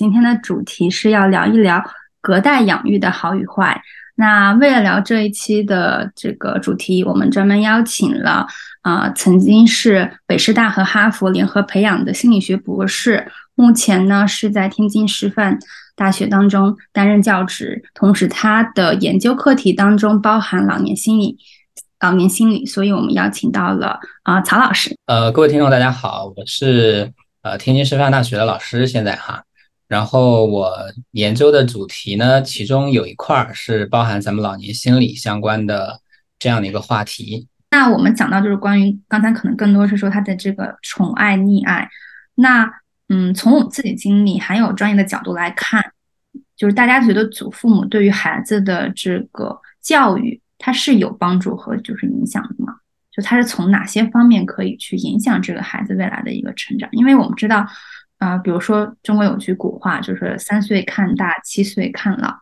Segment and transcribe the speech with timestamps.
[0.00, 1.84] 今天的主题是要聊一聊
[2.22, 3.82] 隔代养育的好与坏。
[4.14, 8.46] 那为了聊这一期的这个主题，我们专门邀请了
[8.80, 15.58] 啊，曾经是北师大和哈佛联合培养的心理学博士，目前呢是在天津师范
[15.94, 21.36] 大学当中担任教职，同时他的研究课题当中包含老年心理。
[22.00, 24.96] 老年心理，所以我们邀请到了啊曹老师。
[25.04, 29.42] 呃，各位听众大家好，我是呃天津师范大学的老师，现在哈，
[29.90, 30.72] 然后我
[31.10, 36.00] 研究的主题呢，其中有一块儿是包含咱们老年心理相关的
[36.38, 37.48] 这样的一个话题。
[37.72, 41.88] 那我们讲到就是关于刚才可能更多是说他的这个宠爱溺爱。
[42.36, 42.70] 那
[43.08, 45.84] 嗯，从我们自己经历还有专业的角度来看，
[46.56, 50.40] 就是大家觉得祖父母对于孩子的这个教育。
[50.62, 52.74] 它是有帮助和就是影响的吗？
[53.10, 56.86] 就它是从哪些方面可以去影响这个孩子未来的一个成长？
[56.92, 57.66] 因为我们知道，
[58.20, 62.32] 呃，比如说中国有句古话，就是三岁看大，七岁看老。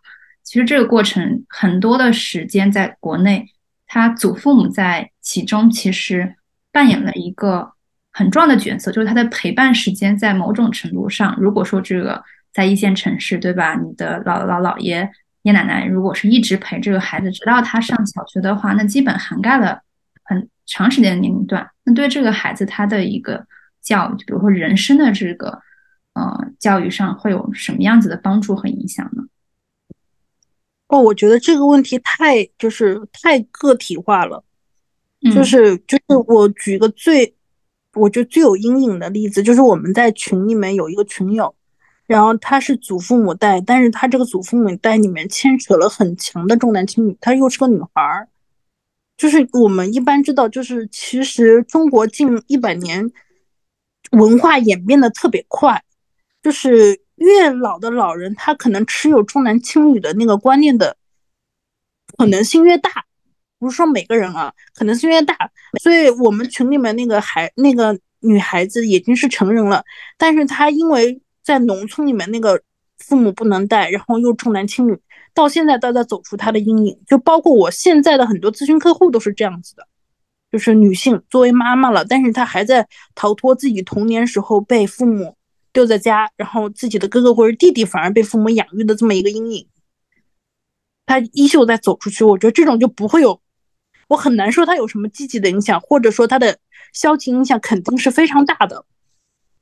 [0.45, 3.47] 其实这个过程很多的时间在国内，
[3.87, 6.35] 他祖父母在其中其实
[6.71, 7.73] 扮演了一个
[8.13, 13.75] 很重要的角色，就是他的陪伴时间在某种程度上，如果说这个在一线城市，对吧？
[13.75, 15.11] 你的姥姥姥爷。
[15.43, 19.81] 爷奶奶如果是一直陪这个孩子直到他上小学的话，那基本涵盖了
[20.25, 21.67] 很长时间的年龄段。
[21.85, 23.47] 那对这个孩子他的一个
[23.81, 25.59] 教育，比如说人生的这个
[26.19, 29.23] 呃教育上，会有什么样子的帮助和影响呢？
[30.89, 34.43] 哦，我觉得这个问题太就是太个体化了，
[35.33, 37.35] 就是就是我举个最
[37.95, 41.55] 我觉得最有阴影的例子，就是我们在群里面有一个群友。
[42.07, 48.27] 然后他是祖父母带，但是他这个祖父母带里面牵扯了很强的重男轻女，她又是个女孩儿，
[49.19, 53.13] 就是我们一般知道，就是其实中国近一百年
[54.13, 55.85] 文化演变的特别快，
[56.43, 60.97] 就是越老的老人，他可能持有重男轻女的那个观念的
[62.17, 62.91] 可能性越大，
[63.59, 65.37] 不是说每个人啊，可能性越大，
[65.81, 69.85] 所以我们群里面那个孩那个女孩子已经是成人了，
[70.17, 71.21] 但是她因为。
[71.41, 72.61] 在农村里面，那个
[72.99, 74.95] 父母不能带，然后又重男轻女，
[75.33, 77.01] 到现在都在走出他的阴影。
[77.07, 79.89] 就包括我现在的很多咨询客户都是这样子的，
[80.53, 85.38] 就是女性作为妈妈了，但是她还在逃脱自己童年时候被父母
[85.73, 89.67] 丢在家，然后自己的哥哥或者弟弟反而被父母养育的这么一个阴影。
[91.07, 93.41] 他依旧在走出去，我觉得这种就不会有，
[94.09, 96.59] 我很难说他有什么积极的影响，或者说他的
[96.93, 98.85] 消极影响肯定是非常大的。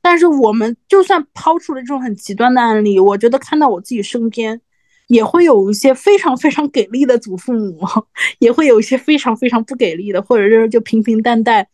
[0.03, 4.61] 但是我们就算抛出了这种很极端的案例，我觉得看到我自己身边，
[5.09, 7.81] 也会有一些非常非常给力的祖父母，
[8.38, 11.67] 也会有一些非常非常不给力的，或者是就平平淡淡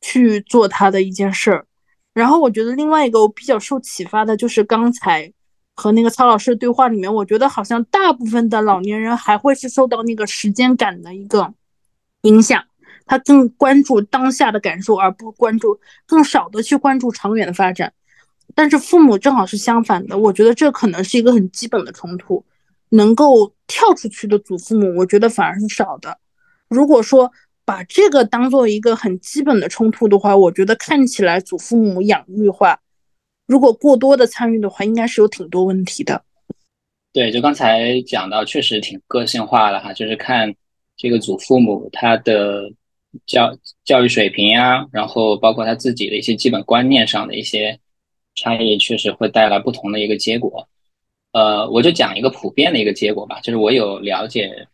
[0.00, 1.66] 去做他的一件事儿。
[2.14, 5.32] 然后我觉得另外一个我比较受启发的就是刚才
[5.74, 11.52] 和那个曹老师的对话里面，我觉得好像大部分的老年人还会是受到那个时间感的一个
[12.22, 12.64] 影响。
[13.04, 17.92] 他更关注当下的感受，而不关注更少的去关注长远的发展。
[18.54, 22.44] 但是父母正好是相反的，我觉得这可能是一个很基本的冲突。
[22.90, 26.18] 能够跳出去的祖父母，我觉得反而是少的。
[26.68, 27.32] 如果说
[27.64, 32.78] 把这个当做一个很基本的冲突的话，我觉得看起来祖父母养育化，
[33.46, 36.22] 如果过多的参与的话，应该是有挺多问题的。
[37.12, 40.54] 对，就刚才讲到，确实挺个性化的哈，就是看
[40.96, 42.72] 这个祖父母他的。
[43.26, 47.78] 教教育水平啊，然后包括他自己的一些基本观念上的一些
[48.34, 50.66] 差异，确实会带来不同的一个结果。
[51.32, 54.66] 呃，我就讲一个普遍的一个结果吧，就是我有了解，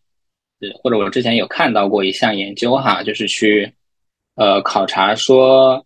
[0.83, 3.73] 或者我之前有看到过一项研究哈，就是去
[4.37, 5.85] 呃考察说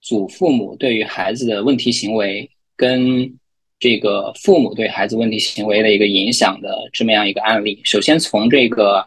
[0.00, 3.30] 祖父母对于孩子的问题行为跟
[3.78, 7.80] 这个父母对孩子问题行为的一个影响的这么样一个案例。
[7.84, 9.06] 首先从这个。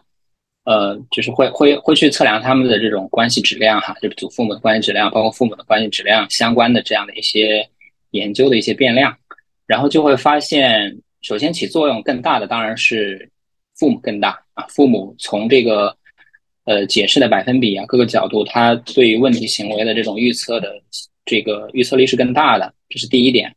[0.64, 7.66] 呃，就是会会会去测量他们的这种关系质量哈，就是祖父母的关系质量，包括父母的关系质量相关的这样的一些
[8.10, 9.16] 研究的一些变量，
[9.66, 13.30] 然后就会发现，首先起作用更大的当然是
[13.78, 15.96] 父母更大啊，父母从这个
[16.64, 20.74] 呃解释的百分比啊各个角度，他对于问题行为的这种预测的
[21.24, 23.54] 这个预测力是更大的，这是第一点。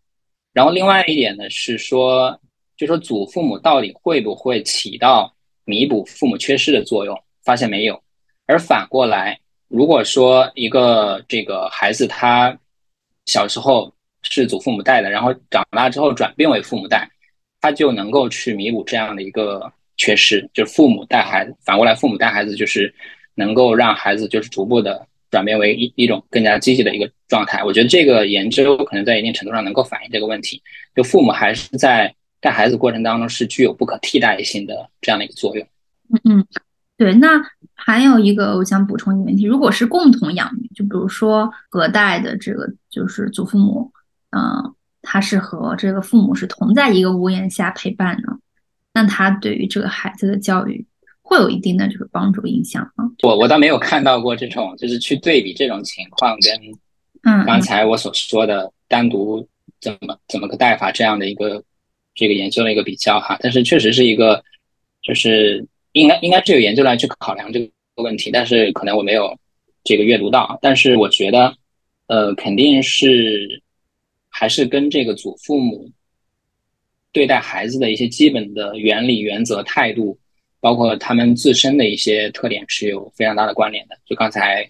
[0.53, 2.39] 然后另外一点呢是说，
[2.77, 5.33] 就说祖父母到底会不会起到
[5.65, 7.19] 弥补父母缺失的作用？
[7.44, 8.00] 发现没有。
[8.45, 9.39] 而反过来，
[9.69, 12.56] 如果说一个这个孩子他
[13.25, 17.09] 小时候是祖父母带的，然后长大之后转变为父母带，
[17.59, 22.93] 他就能够去弥补这样的一个缺失，就是父母带孩子，反过来父母带孩子，就是
[23.35, 27.63] 能够让孩子就是逐步的转变为一一种更加积极的一个状态。
[27.63, 30.61] 我觉得这个研究可能在一定程度上能够反映这个问题，
[30.95, 35.67] 就父母还是在带孩子过程当中是具有不可替代性的这样的一个作用。
[36.09, 36.45] 嗯嗯，
[36.97, 37.41] 对，那。
[37.83, 43.91] 还有一个，我想补充一个问题：如果是共同养育，就比如说隔代的这个，就是祖父母，
[44.29, 48.38] 嗯，他是和这个父母是同在一个屋檐下陪伴的，
[48.93, 50.85] 那他对于这个孩子的教育
[51.21, 53.11] 会有一定的这个帮助影响吗？
[53.23, 56.53] 我我倒没有看到过这种，就是去对比这种情况跟，
[57.23, 59.47] 嗯，刚才我所说的单独
[59.79, 61.63] 怎么怎么个带法这样的一个
[62.15, 64.43] 这个研究的一个比较哈，但是确实是一个，
[65.01, 65.67] 就是。
[65.93, 67.69] 应该应该是有研究来去考量这个
[68.01, 69.38] 问题，但是可能我没有
[69.83, 70.57] 这个阅读到。
[70.61, 71.53] 但是我觉得，
[72.07, 73.61] 呃，肯定是
[74.29, 75.91] 还是跟这个祖父母
[77.12, 80.18] 对待孩子的一些基本的原理、原则、态度，
[80.60, 83.96] 包括他们自身的一些特点是有非常大的关联的。
[84.06, 84.68] 就刚才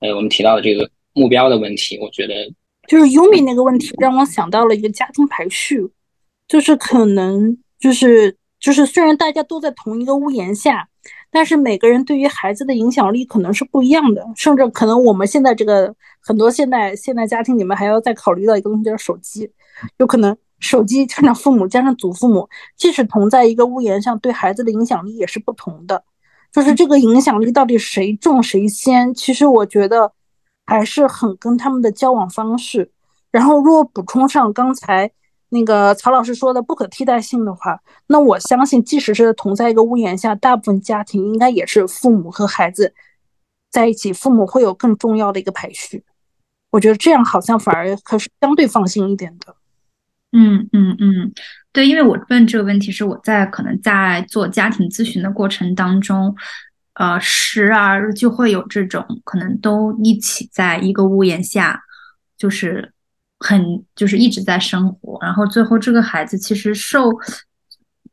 [0.00, 2.34] 呃我们提到的这个目标的问题，我觉得
[2.86, 5.88] 就是优米那个问题让我想到了一个家庭排序，
[6.46, 8.36] 就是可能就是。
[8.60, 10.88] 就是虽然大家都在同一个屋檐下，
[11.30, 19.48] 但是每个人对于孩子的影响力可能是不一样的，甚至可能我们现在这个很多现代现代家庭里面还要再考虑到一个东西，叫手机，
[19.98, 26.04] 有可能手机加上父母加上祖父母，即使同在一个屋檐上，对孩子的影响力也是不同的。
[26.52, 30.12] 就是这个影响力到底谁重谁先，其实我觉得
[30.66, 32.90] 还是很跟他们的交往方式。
[33.30, 35.10] 然后如果补充上刚才。
[35.50, 42.92] 那个曹老师说的不可替代性的话，那我相信，即使是同在一个屋檐下，大部分家庭应该也是父母和孩子
[43.70, 46.04] 在一起，父母会有更重要的一个排序。
[46.70, 49.56] 我觉得这样好像反而可是相对放心一点的。
[50.32, 51.32] 嗯嗯嗯，
[51.72, 56.34] 对，因为我问这个问题是我在可能在做家庭咨询的过程当中，
[56.94, 61.82] 呃，时而就会有这种可能都一起在一个屋檐下，
[62.36, 62.92] 就是。
[63.40, 67.08] 很就是一直在生活，然后最后这个孩子其实受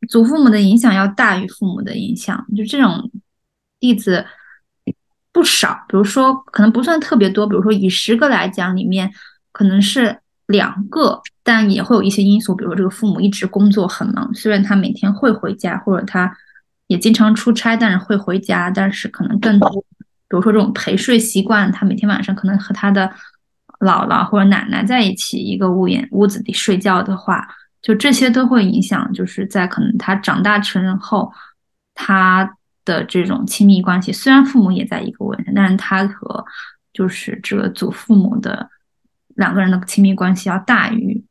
[0.08, 3.10] 祖父母的影响要大于父母的影响，就这种
[3.80, 4.24] 例子
[5.32, 5.84] 不少。
[5.90, 9.12] 比如说，可能不算特别多，比如说以十个来讲，里面
[9.52, 16.30] 可能是两个，但也会有一些因素，比如说这个父母一直工作很忙，虽然他每天会回家，或者他
[16.88, 23.10] 也经常出差，但是会回家，但是可能更多，比如说这种陪睡习惯，他每天晚上可能和他的。
[23.82, 27.46] 姥姥或者奶奶在一起一个屋檐屋子里睡觉的话，
[27.82, 31.30] 就这些都会影响，就是在可能他长大成人后，
[31.94, 32.50] 他
[32.86, 34.14] 的这种亲密关系。
[34.14, 36.44] 虽然父母也在一个屋檐，但是他和
[36.94, 38.68] 就是这个祖父母的
[39.36, 41.22] 两个人的亲密关系要大于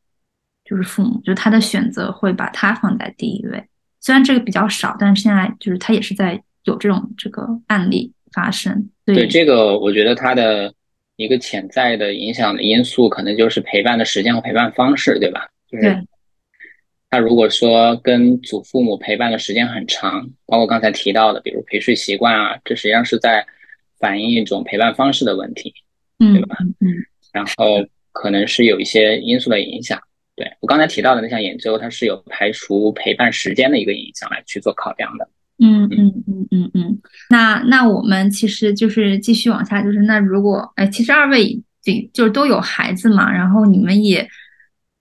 [0.65, 3.63] 就是父母，就是他的选择会把他放在第一位。
[4.01, 8.89] 虽然这个比较少，但是现在就是他也是在有这种这个案例发生。
[9.05, 10.73] 对这个，我觉得他的。
[11.17, 15.47] 一个潜在的影响的因素，可能就是陪伴的时间和陪伴方式，对吧？
[15.71, 16.05] 就是
[17.09, 23.47] 他如果说跟祖父母陪伴的时间很长，包括刚才提到的，比如陪睡习惯啊，这实际上是在
[23.97, 25.73] 反映一种陪伴方式的问题，
[26.17, 26.57] 对吧？
[26.81, 26.91] 嗯。
[27.31, 27.77] 然后
[28.11, 29.97] 可能是有一些因素的影响。
[30.35, 35.29] 对我刚才提到的那项研究，它是有排除陪伴时间的一个影响来去做考量的。
[35.59, 36.99] 嗯嗯嗯嗯嗯，
[37.29, 44.27] 那那我们其实就是继续往下，就是那如果哎，其实二位就就是都有孩子嘛，然后你们也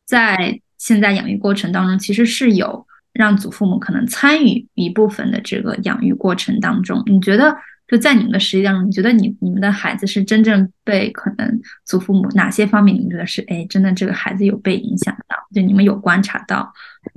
[0.06, 7.56] 在现在养育过程当中，其实是有让祖父母可能参与一部分的这个养育过程当中，你觉得？
[7.86, 12.96] 就在你们的实际当中，你觉得你你们的孩子是真正被可能祖父母哪些方面？
[12.96, 15.36] 你们觉得是哎，真的这个孩子有被影响到？
[15.54, 16.72] 就你们有观察到？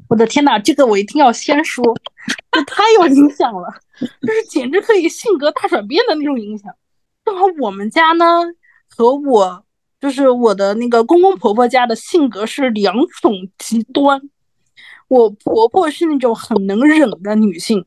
[0.09, 1.83] 我的天哪，这个我一定要先说，
[2.51, 6.69] 这太有影响了，就是简直可以性格大转变的那种影响。
[7.23, 8.25] 正好我们家呢
[8.89, 9.63] 和我
[9.99, 14.21] 就是我的那个公公婆婆家的性格是两种极端。
[15.07, 17.85] 我婆婆是那种很能忍的女性。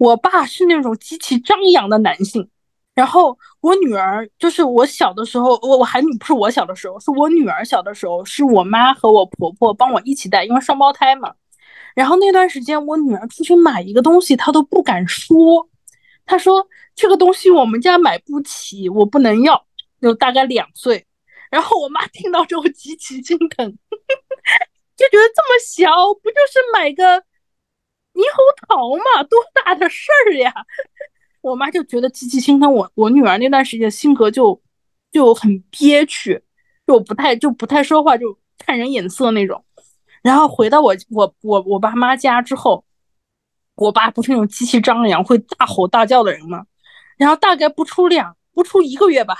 [0.00, 2.48] 我爸是那种极其张扬的男性，
[2.94, 11.34] 然后我女儿就是我小的时候，我我还不是我小的时候，是我女儿小的时候，是我妈和我婆婆帮我一起带，因为双胞胎嘛。
[11.94, 15.68] 然后那段时间，我女儿出去买一个东西，她都不敢说，
[16.24, 19.66] 她说这个东西我们家买不起，我不能要。
[20.00, 21.04] 就大概两岁，
[21.50, 23.68] 然后我妈听到之后极其心疼。
[24.96, 27.22] 就觉得这么小，不就是买个
[28.20, 30.52] 猕猴桃嘛，多大的事儿呀？
[31.40, 34.60] 我妈就觉得极其心疼我，我女儿那段时间性格就
[35.10, 36.42] 就很憋屈，
[36.86, 39.64] 就不太就不太说话，就看人眼色那种。
[40.22, 42.84] 然后回到我我我我爸妈家之后，
[43.76, 46.66] 我爸不是那种极其张扬、会大吼大叫的人吗？
[47.16, 49.36] 然后大概不出两不出一个月吧，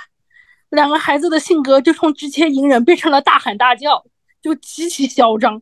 [0.69, 4.03] 两个孩子的性格就从之前隐忍变成了大喊大叫，
[4.41, 5.61] 就极其嚣张，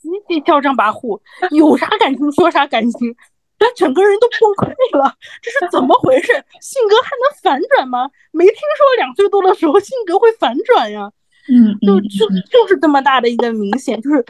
[0.00, 3.14] 极其嚣张跋扈，有啥感情说啥感情，
[3.58, 5.14] 他整个人都崩溃了。
[5.42, 6.32] 这是怎么回事？
[6.60, 8.08] 性格还能反转吗？
[8.32, 11.10] 没听说两岁多的时候性格会反转呀。
[11.52, 14.24] 嗯，就就就是这么大的一个明显，就是。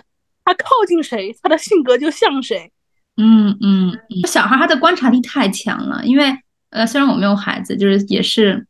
[0.45, 2.73] 他靠近谁，他的性格就像谁。
[3.19, 3.93] 嗯嗯，
[4.27, 6.35] 小孩他的观察力太强了，因为
[6.71, 8.67] 呃，虽然我没有孩子，就是也是，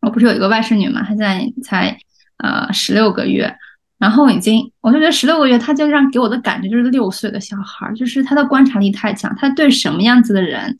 [0.00, 1.98] 我不是有一个外甥女嘛，她现在才
[2.38, 3.54] 呃十六个月，
[3.98, 10.78] 然后已经，我就觉得十六个月，他就让给我的感觉就是六岁的小孩，就是他的观察力太强，他对什么样子的人，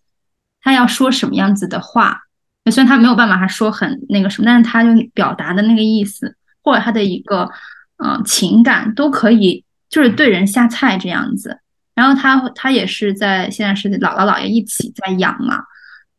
[0.62, 2.20] 他要说什么样子的话，
[2.70, 7.50] 虽然他没有办法还说很那个什么，但是他就表达的那个意思，或者他的一个
[7.96, 9.64] 嗯情感都可以。
[9.90, 11.60] 就是对人下菜这样子，
[11.94, 15.62] 然后他他也是在现在是姥姥姥爷一起在养嘛，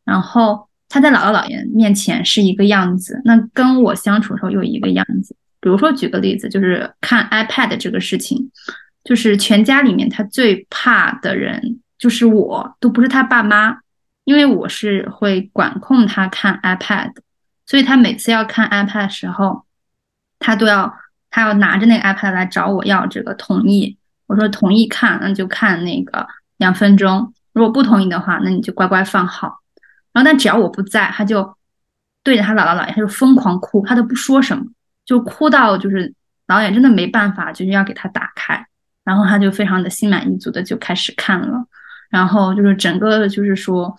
[0.04, 5.36] 然后他在姥姥姥爷面前是一个样子，那跟我相处的时候又一个样子。
[5.60, 8.50] 比如说举个例子，就是看 iPad 这个事情，
[9.04, 13.78] 就是全家里面他最怕的人就是我，都不是他爸妈，
[14.24, 17.12] 因为我是会管控他看 iPad，
[17.66, 19.64] 所以他每次要看 iPad 的时候，
[20.38, 20.96] 他都要。
[21.32, 26.26] 他要拿着那个 iPad 来找我要这个同意，我说同意看，那就看那个
[26.56, 27.32] 两分钟。
[27.52, 29.60] 如果不同意的话，那你就乖乖放好。
[30.12, 31.56] 然后，但只要我不在，他就
[32.24, 34.64] 对着他姥姥姥爷，他就疯狂哭，他都不说什么，
[35.10, 36.14] 就哭到就是
[36.46, 38.64] 导演真的没办法，就是要给他打开，
[39.02, 41.66] 然后他就非常的心满意足的就开始看了。
[42.10, 43.92] 然后就是整个就是说，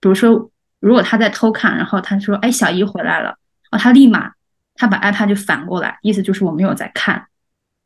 [0.00, 0.48] 比如说
[0.78, 3.36] 如果他在偷看，然后他说：“哎，小姨回来了。”
[3.72, 4.30] 哦，他立马。
[4.78, 7.26] 他把 iPad 就反过来，意思就是我没有在看，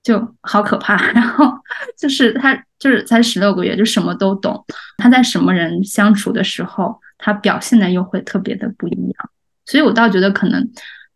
[0.02, 0.96] 就好可怕。
[1.14, 1.48] 然后
[1.96, 4.66] 就是他就是才十六个月，就什么都懂。
[4.96, 9.30] 他在什么人相处的时候，他表现的又会特别的不一样。
[9.66, 10.68] 所以我倒觉得可能，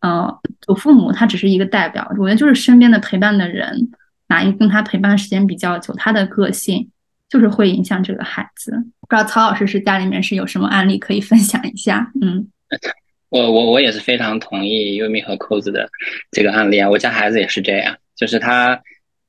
[0.05, 3.91] 呃，祖父母他只是一个代表，我觉得就是身边的陪伴的人，
[4.29, 6.87] 哪一跟他陪伴时间比较久，他的个性
[7.31, 8.73] 就是会影响这个孩子。
[9.09, 12.13] 不知道曹老师是家里面是有什么案例可以分享一下？
[12.21, 12.47] 嗯。
[13.31, 15.89] 我我我也是非常同意优米和扣子的
[16.31, 18.81] 这个案例啊，我家孩子也是这样，就是他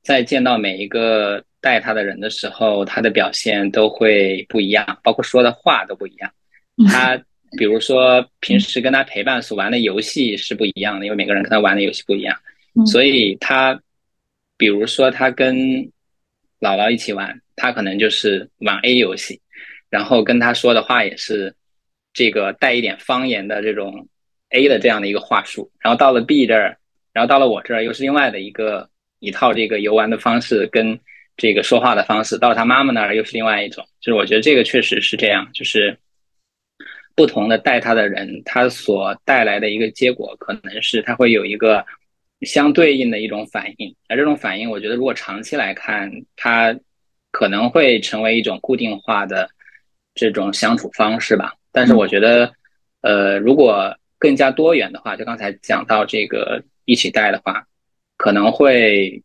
[0.04, 6.30] 在见到每一个带他的人的时候，他的表现都会不一样，包括说的话都不一样。
[6.86, 7.20] 他
[7.56, 12.36] 比如说平时跟他陪伴所玩的游戏是不一样的，因为每个人跟他玩的游戏不一样，
[12.86, 13.80] 所以他
[14.56, 15.56] 比如说他跟
[16.60, 19.40] 姥姥一起玩，他可能就是玩 A 游戏，
[19.90, 21.54] 然后跟他说的话也是。
[22.18, 24.08] 这个带一点方言的这种
[24.48, 26.74] A 的这样的一个话术，然后到了 B 这儿，
[27.12, 30.98] 然后到了我这儿又是另外的一个一套这个游玩的方式跟
[31.36, 33.84] 这个说话的方式，到了他妈妈那儿又是另外一种。
[34.00, 35.94] 就是我觉得这个确实是这样，就是
[37.16, 41.84] 不同的带他的人，他所带来的一个结果，可能是他会有一个
[42.42, 46.78] 相对应的一种反应，而这种反应，我觉得如果长期来看，它
[47.32, 49.48] 可能会成为一种固定化的
[50.14, 51.54] 这种相处方式吧。
[51.72, 52.52] 但是我觉得，
[53.00, 57.66] 呃，如果更加多元的话，就刚才讲到这个一起带的话，
[58.18, 59.22] 可能会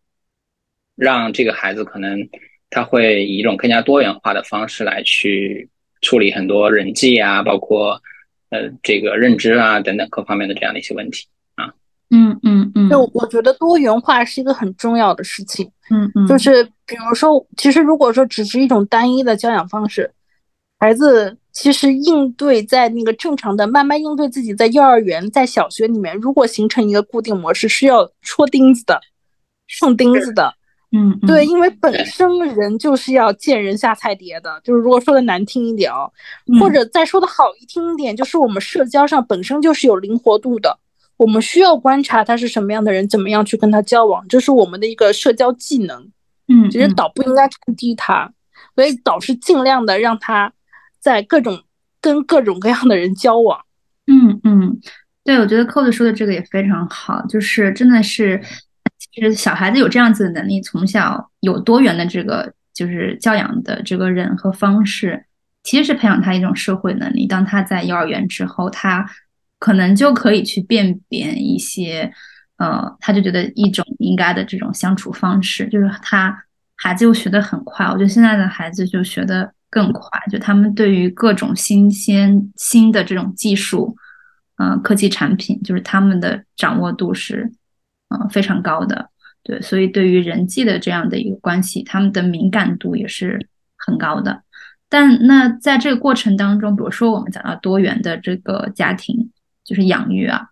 [0.95, 2.27] 让这个孩子可能
[2.69, 5.69] 他会以一种更加多元化的方式来去
[6.01, 8.01] 处理很多人际啊，包括
[8.49, 11.73] 呃这个认知啊等等各方面的这样的一些问题啊。
[12.09, 12.89] 嗯嗯嗯。
[12.89, 15.71] 就我觉得多元化是一个很重要的事情。
[15.89, 16.27] 嗯嗯。
[16.27, 20.11] 就是比如说，其实如果说只是一种单一的教养方式，
[20.77, 21.37] 孩子。
[21.53, 29.01] 其实应对在那个正常的慢慢应对自己在幼儿园在小学里面，如果形成一个固定模式，是要戳钉子的，
[29.67, 30.55] 上钉子的。
[30.91, 36.11] 嗯，对，因为本身人就是要见人下菜碟的，就是如果说的难听一点哦，
[36.59, 40.77] 或者再说的好一听一点，就是我们社交上本身就是有灵活度的，
[41.17, 46.09] 我们需要观察他是什么样的人，怎么样去跟他交往，这是我们的一个社交技能。
[46.47, 48.31] 嗯，其实导不应该看低他，
[48.75, 50.53] 所以导是尽量的让他。
[50.99, 51.59] 在各种
[51.99, 53.59] 跟各种各样的人交往，
[54.05, 54.79] 嗯嗯，
[55.23, 58.39] 对，我觉得扣子说的这个也非常好，就是真的是，
[59.11, 65.25] 其实小孩子有这样子的能力，从小有多元的这个就是教养的这个人和方式，
[65.63, 67.25] 其实是培养他一种社会能力。
[67.25, 69.05] 当他在幼儿园之后，他
[69.59, 72.11] 可能就可以去辨别一些，
[72.57, 76.43] 呃，他就觉得一种应该的这种相处方式，就是他。
[76.83, 77.85] 孩子又学得很快。
[77.85, 83.95] 我觉得现在的孩子就学得更快，就他们对于各种新鲜新的这种技术，
[84.57, 87.51] 嗯，科技产品，就是他们的掌握度是
[88.11, 89.09] 嗯非常高的。
[89.43, 94.43] 对，所以对于人际的这样的一个关系，他们的敏感度也是很高的。
[94.87, 99.31] 但那在这个过程当中，比如说我们讲到多元的这个家庭，
[99.63, 100.49] 就是养育啊，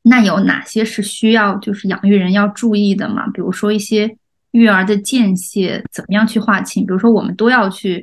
[0.00, 3.26] 那有哪些是需要就是养育人要注意的嘛？
[3.34, 4.16] 比如说一些
[4.52, 6.86] 育儿的间歇怎么样去划清？
[6.86, 8.02] 比如说我们都要去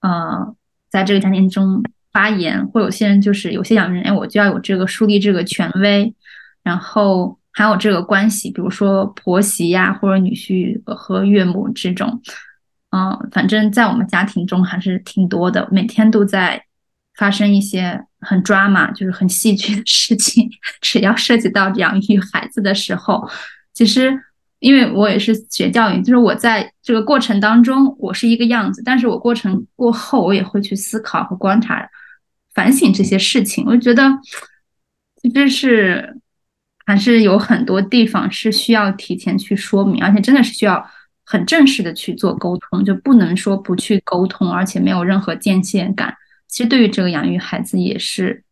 [0.00, 0.52] 呃
[0.90, 6.12] 在这个家庭中发言，或有些人就是有些养育人，哎，我就要有这个树立这个权威，
[6.64, 7.38] 然后。
[7.56, 12.20] 还有这个关系，比如说婆媳呀，或者女婿和岳母这种，
[12.90, 16.64] 嗯，反正在我们家庭中还是挺多的，每天都在
[17.16, 20.50] 发生一些很抓马，就是很戏剧的事情。
[20.82, 23.30] 只要涉及到养育孩子的时候，
[23.72, 24.12] 其实
[24.58, 31.88] 因为我也是学教育，就是我在这个过程当中，我是一个样子，但是我过程过后，我也会去思考和观察、
[32.52, 33.64] 反省这些事情。
[33.64, 34.10] 我就觉得，
[35.22, 36.20] 其实是。
[36.86, 40.84] 还是有很多地方是需要提前去说明，而且真的是需要
[41.24, 46.14] 很正式的去做沟通，就不能说不去沟通，而且没有任何界限感。
[46.46, 48.44] 其实对于这个养育孩子也是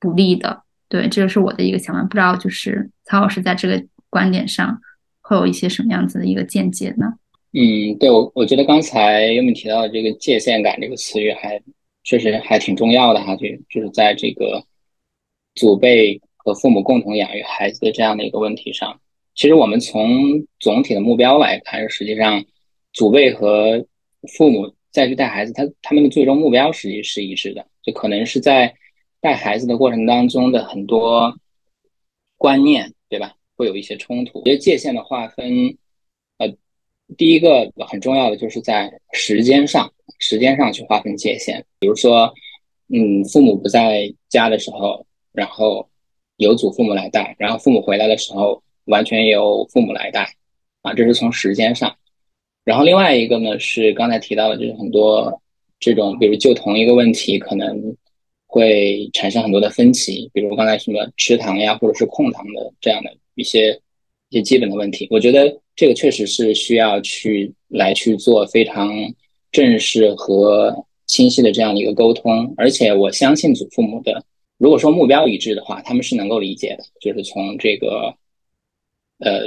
[0.00, 0.62] 不利的。
[0.88, 4.80] 对，这个是我的一个想法，不知道就是曹老师在这个观点上
[5.20, 7.14] 会有一些什么样子的一个见解呢？
[7.52, 11.62] 嗯，对我我觉得刚才优米提到的这个界限感这个词语还
[12.02, 14.64] 确实还挺重要的哈，就就是在这个
[15.54, 16.20] 祖辈。
[16.42, 18.98] 和父母共同养育孩子的这样的一个问题上，
[19.34, 20.10] 其实我们从
[20.58, 22.42] 总体的目标来看，实际上
[22.94, 23.86] 祖辈和
[24.36, 28.74] 父母再去带孩子，他他们的最终目标实际是一致的，就可能是在
[29.20, 31.36] 带孩子的过程当中的很多
[32.38, 33.34] 观念，对吧？
[33.54, 34.42] 会有一些冲突。
[34.44, 35.76] 觉得界限的划分，
[36.38, 36.48] 呃，
[37.18, 41.62] 第一个很重要的就是在时间上，时间上去划分界限。
[41.78, 42.32] 比如说，
[42.88, 45.89] 嗯，父母不在家的时候，然后。
[46.40, 50.26] 由祖父母来带，然后父母回来的时候完全由父母来带，
[50.80, 51.94] 啊，这是从时间上。
[52.64, 55.40] 然后另外一个呢是刚才提到的，就是很多
[55.78, 57.94] 这种，比如就同一个问题，可能
[58.46, 63.78] 会产生很多的分歧，比如刚才什么吃糖呀，或者是控糖的这样的一些
[64.30, 65.06] 一些基本的问题。
[65.10, 68.90] 我觉得这个确实是需要去来去做非常
[69.52, 74.24] 正式和清晰的这样的一个沟通，而且我相信祖父母的。
[74.60, 76.84] 如果说目标一致的话，他们是能够理解的。
[77.00, 78.14] 就是从这个
[79.18, 79.40] 呃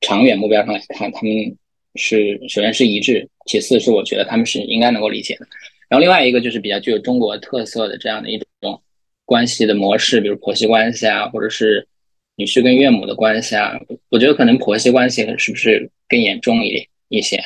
[0.00, 1.56] 长远目标上来看，他们
[1.94, 5.46] 是首先是一致，其次是我觉得他们是应该能够理解的。
[5.88, 8.82] 然后另外一个就是比较具有中国特色的这样的一种
[9.24, 11.86] 关系的模式，比如婆媳关系啊，或者是
[12.34, 13.78] 女婿跟岳母的关系啊。
[14.08, 17.40] 我觉得可能婆媳关系是不是更严重一点一些？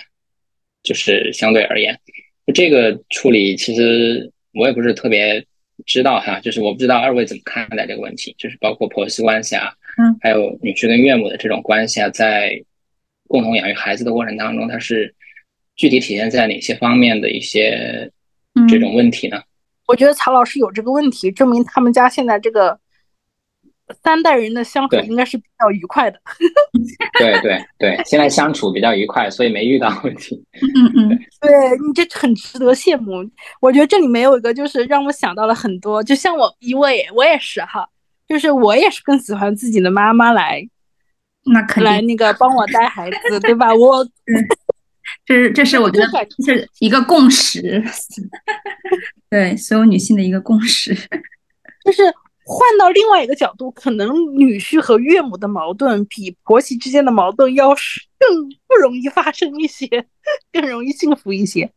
[0.83, 2.01] 就是相对而言，
[2.55, 5.45] 这个处理其实我也不是特别。
[5.87, 12.63] 知道哈，就是我不知道二位怎么看待这个问题，就是包括婆媳关系啊，嗯，还有女婿跟岳母的这种关系啊，在
[13.29, 15.15] 共同养育孩子的过程当中，它是
[15.77, 18.11] 具体体现在哪些方面的一些
[18.69, 19.43] 这种问题呢？
[19.87, 22.79] 我觉得曹老师有这个问题，证明他们家现在这个。
[24.03, 26.21] 三代人的相处应该是比较愉快的。
[27.19, 30.43] 对对对，现在相处比较愉快，所以没遇到问题。
[30.77, 31.09] 嗯嗯，
[31.41, 31.51] 对
[31.87, 33.29] 你这很值得羡慕。
[33.61, 36.03] 我觉得这里面有一个，就是让我想到了很多。
[36.03, 37.89] 就像我一位，我也是哈，
[38.29, 40.67] 就是我也是更喜欢自己的妈妈来，
[41.45, 43.75] 那肯定来那个帮我带孩子，对吧？
[43.75, 44.07] 我，
[45.27, 46.07] 这是这是我觉得
[46.45, 47.83] 是一个共识，
[49.29, 50.95] 对所有女性的一个共识，
[51.85, 52.03] 就是。
[52.53, 59.87] 换到另外一个角度，可能女婿和岳母的矛盾比婆媳之间的矛盾要更不容易发生一些，
[60.53, 61.71] 更容易幸福一些。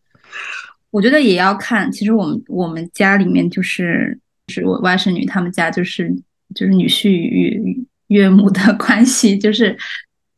[0.89, 6.12] 我觉得也要看，其实我们我们家里面就是是我外甥女，他们家就是
[6.55, 9.77] 就是女婿与岳母的关系，就是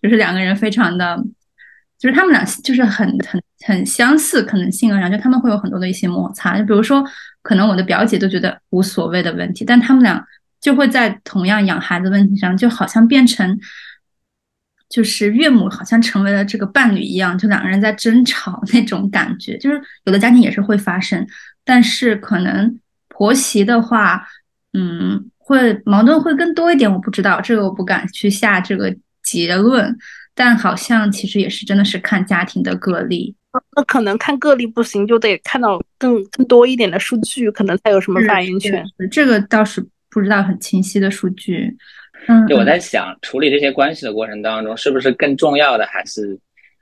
[0.02, 1.18] 就是两个人非常的，
[2.06, 7.04] 就是他们俩就是很很很相似，可能性格上就他们会有很多的一些摩擦，就比如说。
[7.48, 10.20] 可能我的表姐都觉得无所谓的问题，但他们俩
[10.60, 13.60] 就会在同样养孩子问题上，就好像变成，
[14.90, 19.56] 就是岳母好像成为了这个伴侣一样，就两个人在争吵那种感觉。
[19.60, 21.24] 就是有的家庭也是会发生，
[21.64, 24.26] 但是可能婆媳的话，
[24.74, 26.92] 嗯，会矛盾会更多一点。
[26.92, 28.92] 我不知道这个，我不敢去下这个
[29.22, 29.96] 结论，
[30.36, 33.34] 但好像其实也是真的是看家庭的个例。
[33.74, 38.84] 那可能看个例不行，就得看到更更多一点的数据，可能才有什么发言权。
[39.10, 41.74] 这个倒是不知道很清晰的数据。
[42.28, 46.38] 嗯，就我在想，处理这些关系的过程当中，是不是更重要的还是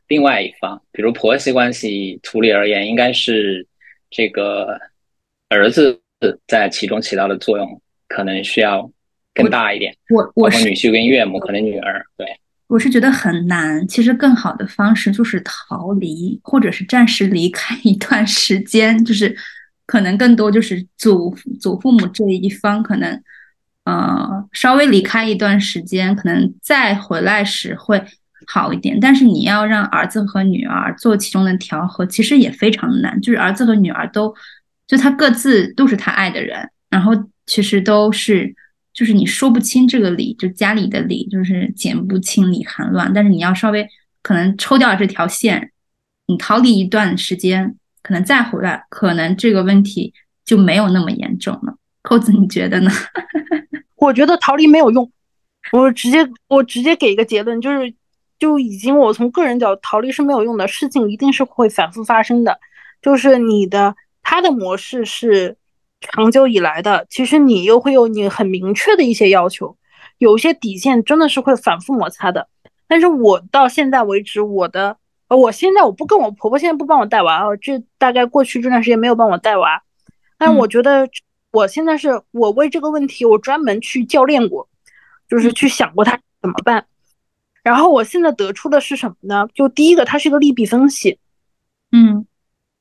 [0.07, 3.67] 另外一方，比如婆媳关系处理而言，应该是
[4.09, 4.75] 这个
[5.49, 6.01] 儿子
[6.47, 8.89] 在其中起到的作用可能需要
[9.35, 9.95] 更大一点。
[10.09, 12.25] 我我是女婿跟岳母，可能女儿对。
[12.73, 13.87] 我是觉得很难。
[13.87, 19.35] 其实更好的方式就是逃离，或者是暂时离开一段时间，就是
[19.85, 23.21] 可能更多就是祖祖父母这一方可能
[23.83, 28.03] 呃稍微离开一段时间，可能再回来时会。
[28.45, 33.17] 好一点，但是你要让儿子和女儿做其中的调和，其实也非常难。
[33.21, 34.35] 就是儿子和女儿都，
[34.85, 37.13] 就他各自都是他爱的人，然后
[37.45, 38.53] 其实都是，
[38.93, 43.11] 就是你说不清这个理，就家里的理，就是剪不清理还乱。
[43.13, 43.87] 但是你要稍微
[44.21, 45.71] 可能抽掉这条线，
[46.27, 50.13] 你逃离一段时间，可能再回来，可能这个问题
[50.45, 51.75] 就没有那么严重了。
[52.01, 52.91] 扣子，你觉得呢？
[53.97, 55.11] 我觉得逃离没有用，
[55.71, 57.93] 我直接我直接给一个结论，就是。
[58.39, 62.59] 就已经，我从个人角度逃离是没有用的，事情一定是会反复发生的。
[63.01, 65.55] 就是你的他的模式是
[66.11, 69.75] 长久以来的，其实你又会有你很明确的一些要求，
[70.17, 72.47] 有些底线真的是会反复摩擦的。
[72.87, 74.97] 但是我到现在为止，我的
[75.29, 79.81] 呃，我现在我不跟我婆婆现在不帮我带娃啊，这大概过去这段时间没有帮我带娃，
[80.37, 81.09] 但我觉得
[81.51, 84.67] 我现在是我为这个问题我专门去教练过，
[85.29, 86.85] 就是去想过他怎么办。
[87.63, 89.47] 然后我现在得出的是什么呢？
[89.53, 91.17] 就第一个，它是一个利弊分析，
[91.93, 92.25] 嗯，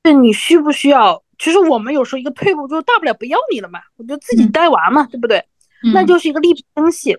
[0.02, 1.21] 就你需不需要？
[1.42, 5.44] 其实我们有时候一个退步，就大不了不要你了嘛，我就自己带娃嘛，对不对？
[5.92, 7.18] 那就是一个利弊分析。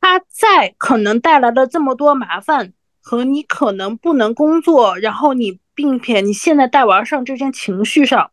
[0.00, 8.32] 他在可能带来了这么多麻烦和你可能不能工作，然后你并且你现在带娃上这件情绪上，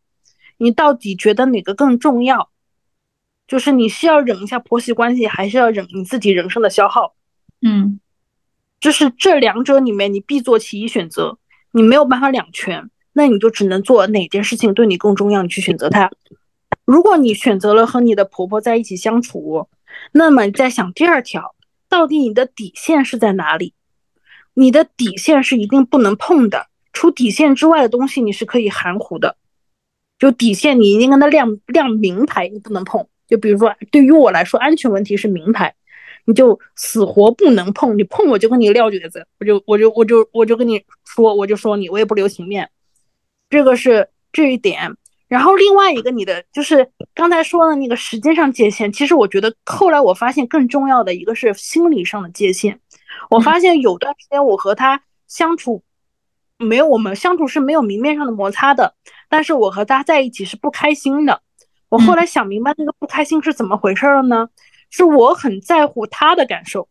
[0.57, 2.49] 你到底觉得哪个更重要？
[3.47, 7.13] 就是你是要忍一下婆媳关系，还是要忍你自己人生的消耗？
[7.61, 7.99] 嗯。
[8.79, 11.37] 就是这两者里面，你必做其一选择，
[11.71, 16.11] 你没有办法两全，那你就只能做哪件事情对你更重要，你去选择它。
[16.85, 19.67] 如果你选择了和你的婆婆在一起相处，
[20.11, 21.55] 那么你在想第二条，
[21.87, 23.73] 到底你的底线是在哪里？
[24.55, 29.37] 你的底线是一定不能碰的，除底线之外的东西你是可以含糊的。
[30.19, 33.07] 就底线，你一定跟他亮亮名牌，你不能碰。
[33.27, 35.75] 就比如说，对于我来说，安全问题是名牌。
[36.25, 42.69] 你就死活不能碰，你碰我就跟你撂蹶子，我就我就我就我就跟你说，我就说你，我也不留情面，
[43.53, 44.97] 这个是这一点。
[45.27, 52.79] 然后另外一个，你的就是刚才说的那个时间上界限，其实我觉得后来我发现更重要的一个是心理上的界限。
[53.29, 55.83] 我发现有段时间我和他相处
[56.57, 58.95] 没有我们相处是没有明面上的摩擦的，
[59.29, 61.41] 但是我和他在一起是不开心的。
[61.89, 64.49] 我后来想明白那个不开心是怎么回事了呢？
[64.89, 66.87] 是我很在乎他的感受，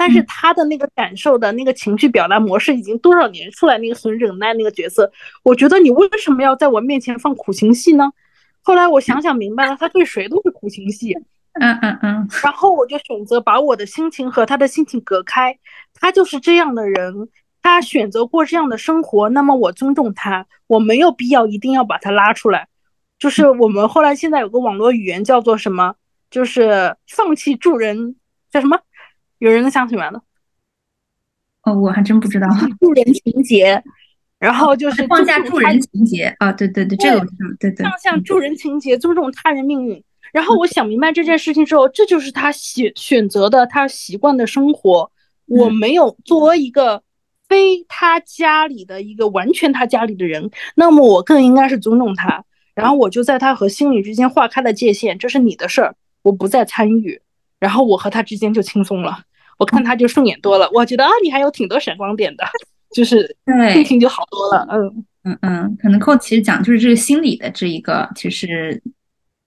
[0.00, 8.10] 但是他的那个感受的那个情绪表达模式已经多少年出来那个很忍耐那个角色，我觉得你为什么要在我面前放苦情戏呢？
[8.62, 11.14] 后来我想想明白了，他对谁都是苦情戏。
[11.52, 12.28] 嗯嗯嗯。
[12.42, 15.58] 然后我就选择把我的心情和他的心情隔开，
[15.92, 17.28] 他就是这样的人，
[17.60, 22.68] 他选择过这样的生活，那么我尊重他，我没有必要一定要把他拉出来。
[23.18, 25.96] 就是我们后来现在有个网络语言叫做什么？
[26.30, 28.16] 就是放弃助人
[28.50, 28.78] 叫什么？
[29.40, 30.22] 有人能想起来的？
[31.64, 32.46] 哦，我还真不知道。
[32.80, 33.82] 助人情节，
[34.38, 36.52] 然后就是放下助人情节啊！
[36.52, 37.26] 对对对，这个
[37.58, 37.84] 对对。
[37.84, 40.02] 放下助人情节，尊重他人命运。
[40.32, 45.10] 然后我想明白这件事情之后，这就是他选选择的，他习惯的生活。
[45.46, 47.02] 我没有作为一个
[47.48, 52.44] 非他家里的一个完全他家里的人，那么我更应该是尊重他。
[52.74, 55.96] 然后我就在他和心理之间划开了界限，这是你的事儿。
[56.22, 57.20] 我不再参与，
[57.58, 59.24] 然后我和他之间就轻松了。
[59.60, 60.68] 我看他就顺眼多了。
[60.72, 62.44] 我觉得啊，你还有挺多闪光点的，
[62.94, 63.36] 就是
[63.74, 64.66] 心情就好多了。
[64.70, 68.82] 嗯嗯嗯，可能扣其实讲就是这个心理的这一个，其实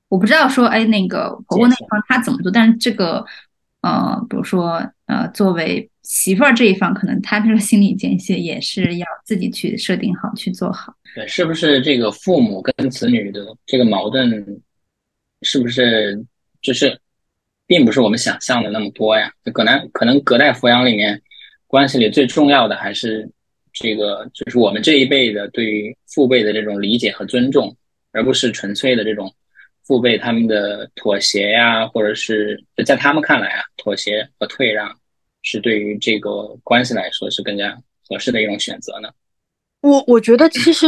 [0.10, 3.26] 我不知道说哎那个婆婆那方他怎么做，但是这个
[3.82, 10.94] 呃，比如说呃，作为媳妇儿这一方，可能他这个心理间隙也是要自己去设定好去做好。
[11.16, 14.30] 对，是不是这个父母跟子女的这个矛盾，
[15.42, 16.24] 是不是？
[16.62, 16.98] 就是，
[17.74, 19.34] 并不是我们想象的那么多呀。
[19.44, 21.20] 就可能可能隔代抚养里面，
[21.66, 23.28] 关系里最重要的还是
[23.74, 27.76] 这个，就是我们这一辈的对于父辈的这种理解和尊重，
[28.12, 29.34] 而不是纯粹的这种
[29.88, 34.96] 父辈他们的妥协呀，或者是就在他们看来啊，妥协和退让
[35.42, 37.76] 是对于这个关系来说是更加
[38.08, 39.10] 合适的一种选择呢。
[39.82, 40.86] 我我觉得其实。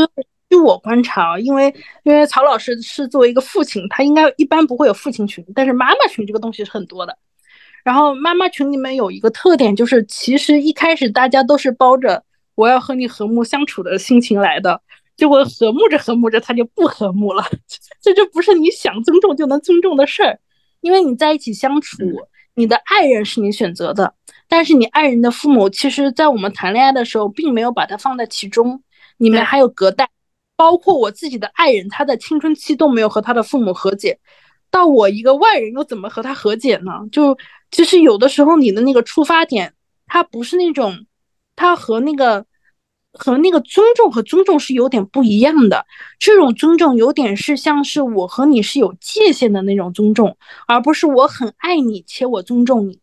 [0.50, 7.18] 据我观察啊，因为因为曹老师是作为一个父亲，他应该一般不会有父亲群，但是妈妈群这个东西是很多的。
[7.84, 12.24] 然后妈妈群里面有一个特点，就是其实一开始大家都是包着
[12.56, 14.82] 我要和你和睦相处的心情来的。
[15.18, 17.46] 结果和睦着和睦着，他就不和睦了。
[18.02, 20.40] 这就不是你想尊重就能尊重的事儿，
[20.82, 21.98] 因为你在一起相处，
[22.56, 24.14] 你的爱人是你选择的，
[24.50, 28.84] 但是你爱人的父母，其实在我们谈恋爱的时候，并没有把它放在其中，
[29.18, 30.10] 你们还有隔代，
[30.56, 34.20] 包括我自己的爱人，他的青春期都没有和他的父母和解，
[34.70, 36.92] 到我一个外人又怎么和他和解呢？
[37.12, 37.38] 就
[37.72, 39.74] 其实有的时候你的那个出发点，
[40.08, 41.06] 他不是那种，
[41.56, 42.46] 他和那个。
[43.18, 45.86] 和那个尊重和尊重是有点不一样的，
[46.20, 50.36] 这种尊重有点是像是我和你是有界限的那种尊重，
[50.68, 53.00] 而不是我很爱你且我尊重你，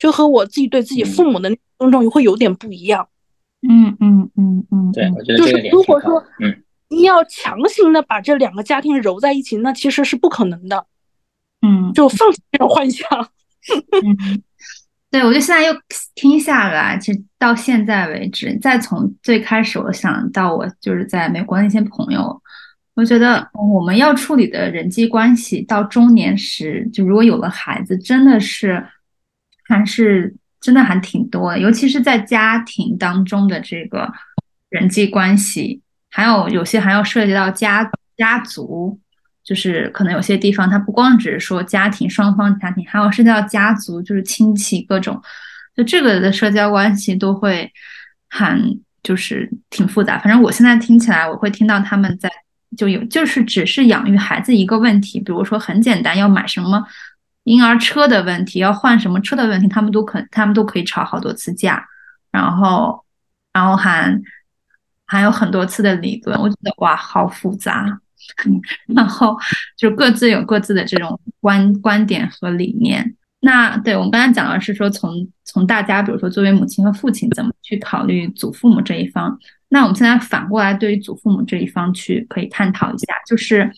[0.00, 3.08] 就和我自己对自己父母的尊重会有点不一样。
[3.60, 6.61] 嗯嗯嗯嗯，对，我觉得就是如果说嗯
[6.92, 10.86] 你要强行的把这两个家庭揉在一起，那其实是不可能的。
[11.62, 13.08] 嗯，就放弃这种幻想。
[15.10, 15.74] 对，我觉得现在又
[16.14, 22.42] 听下来，其实到现在为止，再从最开始我想到我就是在美国那些朋友，
[22.94, 28.84] 我觉得我们要处理的人际关系到中年时，就如果有了孩子，真的是
[29.68, 34.10] 还是真的还挺多的，尤其是在家庭当中的这个
[34.70, 39.00] 人际关系，还有有些还要涉及到家家族。
[39.44, 45.20] 就是可能有些地方，它不光只是说家庭双方家庭，还有涉及到家族，就是亲戚各种，
[45.74, 47.68] 就这个的社交关系都会
[48.30, 50.16] 很就是挺复杂。
[50.16, 52.30] 反正我现在听起来，我会听到他们在
[52.76, 56.80] 就有就是只是养育孩子一个问题，比如说很简单要买什么
[57.42, 61.84] 婴儿车的问题，要换什么车的问题，他们都可他们都可以吵好多次架，
[62.30, 63.04] 然后
[63.52, 64.16] 然后还
[65.12, 68.00] 还有很多次的理论，我觉得哇，好复杂。
[68.96, 69.36] 然后
[69.76, 73.14] 就各自有各自的这种观观点和理念。
[73.40, 79.38] 那对我们刚才讲的是说，从从大家，比如说作为母亲和父亲，怎么去考虑祖父母这一方？
[79.68, 83.70] 那我们现在反过来对于祖父母这一方去可以探讨一下，就是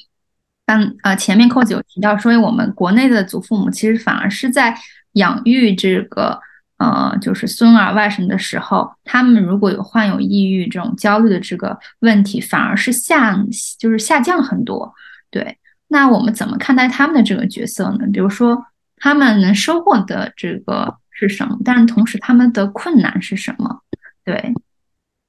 [0.65, 4.73] 当呃前面扣子有提到说，我们国内的祖父母其实反而是在
[5.15, 6.39] 养育这个。
[6.79, 13.39] 呃，就是孙儿外甥的时候，他们如果有患有抑郁这种焦虑的这个问题，反而是下
[13.79, 14.93] 就是下降很多。
[15.31, 15.57] 对，
[15.89, 18.07] 那我们怎么看待他们的这个角色呢？
[18.13, 21.57] 比如说，他们能收获的这个是什么？
[21.65, 23.81] 但是同时，他们的困难是什么？
[24.25, 24.53] 对，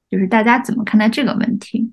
[0.10, 1.92] 就是大家怎么看待这个问题？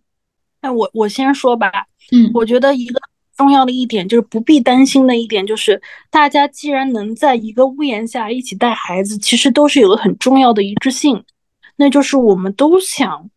[0.63, 1.71] 哎我我先说吧。
[2.13, 3.01] 嗯，我觉得一个。
[3.43, 11.25] 重要的一点就是不必担心的一点就是，大家既然能在一个屋檐下一起带孩子，其实都是有个很重要的一致性，
[11.75, 13.29] 那就是我们都想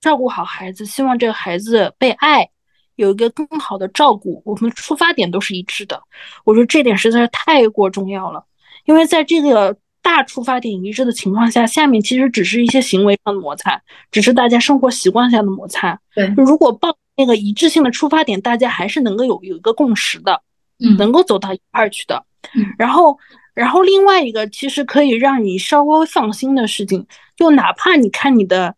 [0.00, 2.48] 照顾好孩子，希望这个孩子被爱，
[2.96, 6.02] 有一个更好的照顾，我们出发点都是一致的。
[6.46, 8.42] 我说这点实在是太过重要了，
[8.86, 13.78] 因为在这个大出发点一致的情况下，下面其实只是一些行为上的摩擦，
[14.10, 16.00] 只是大家生活习惯下的摩擦。
[16.14, 16.96] 对，如果抱。
[17.20, 20.40] 那个一致性的出发点，大家还是能够有有一个共识的，
[20.78, 22.24] 嗯，能够走到一块儿去的。
[22.54, 23.18] 嗯，然后，
[23.52, 27.06] 然后另外一个其实可以让你稍微放心的事情，
[27.36, 28.74] 就哪怕你看你的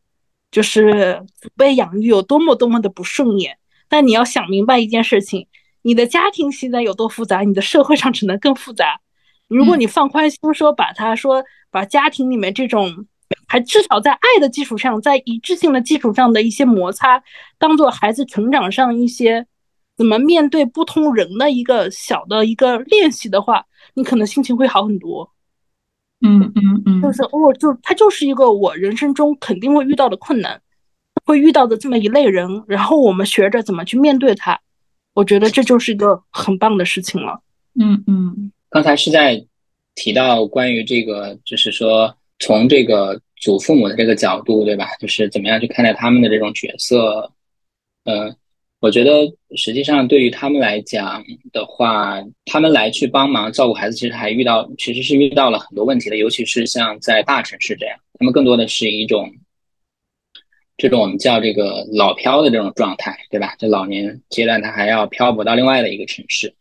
[0.51, 3.57] 就是祖辈养育有多么多么的不顺眼，
[3.89, 5.47] 但你要想明白一件事情：
[5.83, 8.99] 你的家庭现在有多复杂，你的社会上只能更复杂。
[9.47, 13.07] 如果你放宽心，说把它说把家庭里面这种。
[13.53, 17.23] 还至少在爱的基础上，在一致性的基础上的一些摩擦，
[17.59, 19.47] 当做孩子成长上一些
[19.95, 25.31] 怎么面对不同人的一个小的一个练习的话，你可能心情会好很多。
[26.23, 30.59] 嗯嗯嗯，就是哦，就他就是一个我人生中肯定会遇到的困难，
[31.27, 34.59] 会遇到的这么一类人，然后我们学着怎么去面对他，
[35.13, 37.39] 我觉得这就是一个很棒的事情了。
[37.79, 39.45] 嗯嗯，刚才是在
[39.95, 43.21] 提到关于这个，就是说从这个。
[43.43, 44.87] 祖父母的这个角度，对吧？
[45.01, 47.33] 就是怎么样去看待他们的这种角色？
[48.05, 48.37] 嗯，
[48.79, 49.11] 我觉得
[49.57, 56.17] 实际上对于他们来讲的话，他们来去帮忙照顾孩子，其实还遇到，其实是遇到了很多问题的。
[56.19, 59.29] 尤其是像在大城市这样，他们更多的是一种
[60.77, 63.57] 这种我们叫这个老漂的这种状态，对吧？
[63.59, 66.55] 这老年阶段，他还要漂泊到另外的一个城市。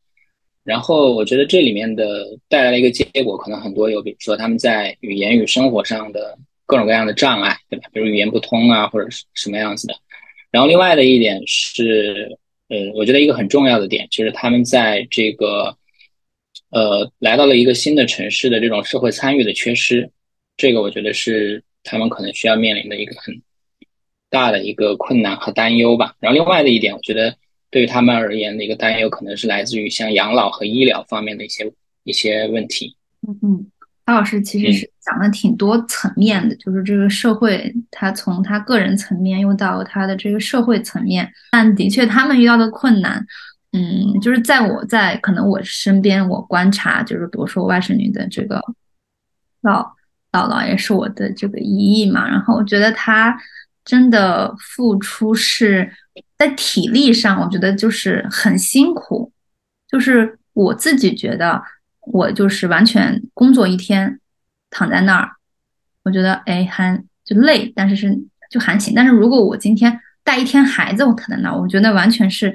[0.63, 6.35] 然后我觉得这里面的带来的一个结果，可能很多有，比如说他们在语言与生活上的。
[6.71, 7.89] 各种各样的障碍，对吧？
[7.91, 9.93] 比如语言不通啊，或者是什么样子的。
[10.51, 12.37] 然后另外的一点是，
[12.69, 15.77] 呃，我觉得一个很重要的点就是他们在这个，
[16.69, 20.09] 呃，来到了一个新的城市的这种社会参与的缺失，
[20.55, 23.41] 这个我觉得是他们可能需要面临的一个很
[24.29, 26.15] 大的一个困难和担忧吧。
[26.21, 27.35] 然后另外的一点，我觉得
[27.69, 31.69] 对于他们而言的一个担忧，可能是来自于像养老和医疗方面的一些
[32.05, 32.95] 一些问题。
[33.27, 33.71] 嗯嗯。
[34.11, 43.25] 曹老师其实是讲了挺多层面的，就是这个社会，他从他个人层面又到他的这个社会层面，但的确他们遇到的困难，
[43.71, 48.61] 嗯，就是在我在可能我身边我观察，就是比如说我外甥女的这个
[49.61, 49.81] 老
[50.33, 53.37] 姥姥也是我的这个姨姨嘛，然后我觉得她
[53.85, 55.89] 真的付出是
[56.37, 59.31] 在体力上，我觉得就是很辛苦，
[59.87, 61.63] 就是我自己觉得。
[62.01, 64.19] 我就是完全工作一天，
[64.69, 65.31] 躺在那儿，
[66.03, 68.17] 我觉得哎还就累，但是是
[68.49, 68.93] 就还行。
[68.95, 72.53] 但是如果我今天带一天孩子，我躺在那儿，我觉得完全是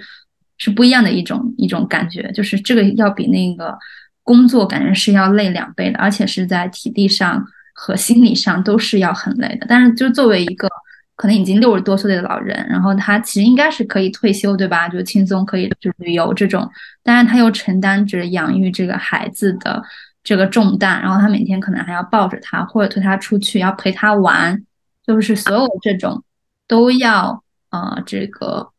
[0.59, 3.79] 是不一样的一种一种感觉，就是这个要比那个
[4.23, 9.67] 工作感觉是要累两倍的，而且是在体力上和心理上都是要很累的。
[9.69, 10.69] 但是就作为一个。
[11.17, 14.87] 可能已经六十多岁的老人，然后他其实应该是可以退休，对吧？
[14.87, 16.71] 就轻松可以就旅游这种，
[17.03, 19.83] 但是他又承担着养育这个孩子的
[20.23, 24.63] 这个重担，然后他每天可能还要抱着他或者推他出去，要陪他玩，
[25.07, 26.23] 就是所有这种
[26.69, 28.71] 都要呃这个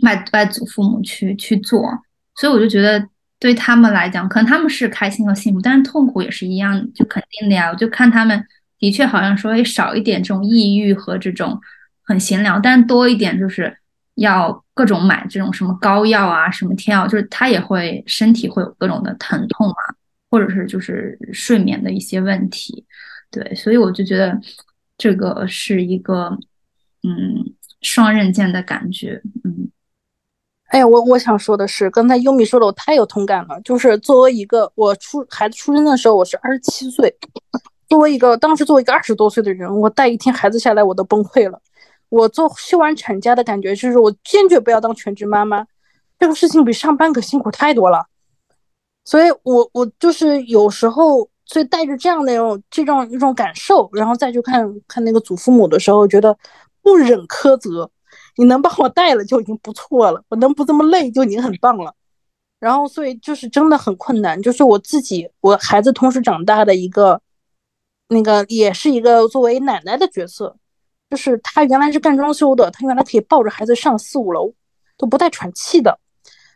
[0.00, 1.82] 外外祖父母去去做，
[2.36, 3.06] 所以我就觉得
[3.38, 7.68] 对他们来讲，可能他们是开心和幸福，但是痛苦也是一样，就肯定的呀。
[7.70, 8.42] 我就看他们。
[8.78, 11.60] 的确，好像说会少一点这种抑郁和这种
[12.02, 13.74] 很闲聊，但多一点就是
[14.16, 19.94] 要各种买这种什么膏药啊，什么天药，就是他也会身体会有各种的疼痛啊，
[20.30, 22.84] 或者是就是睡眠的一些问题。
[23.30, 24.38] 对，所以我就觉得
[24.96, 26.28] 这个是一个
[27.02, 29.20] 嗯双刃剑的感觉。
[29.44, 29.70] 嗯，
[30.68, 37.14] 哎呀，我我想说的是，刚才优米说的我太有同感了，就是作为一个我出孩子出生的时候，我是二十七岁。
[37.88, 41.60] 作为一个当时作为一个二十多岁的人，我带一天孩子下来我都崩溃了。
[42.08, 45.66] 我做休完产假的感觉就是我坚决不要当全职妈妈，
[46.18, 48.06] 这个事情比上班可辛苦太多了。
[49.04, 56.36] 所以，我我就是有时候，所以带着这样的种这种一种感受，然后再去看看那个祖父母的时候，觉得
[56.82, 57.90] 不忍苛责。
[58.36, 61.92] 你能帮我带了就已经不错了，我能不这么累就已经很棒了。
[62.60, 67.20] 然后，所以就是真的很困难，就是我自己我孩子同时长大的一个。
[68.08, 70.56] 那个也是一个作为奶奶的角色，
[71.10, 74.52] 就是她原来是干装修的，她原来可以抱着孩子上四五楼
[74.96, 75.98] 都不带喘气的，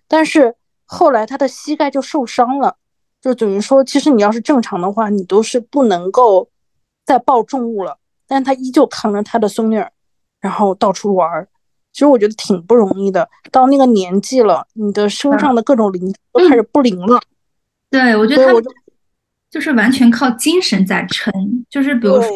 [0.06, 2.76] 但是后来她的膝盖就受伤了，
[3.20, 6.48] 就等于说，其实你要是正常的话，你都是不能够
[7.04, 9.90] 再抱重物了，但是她依旧扛着她的孙女儿，
[10.40, 11.48] 然后到处玩儿。
[11.92, 17.20] 其实我觉得挺不容易的，到那个年纪了，你的身上的各种灵都开始不灵了。
[17.90, 18.70] 对，我觉得他。
[19.50, 21.32] 就是完全靠精神在撑，
[21.68, 22.30] 就是比如说，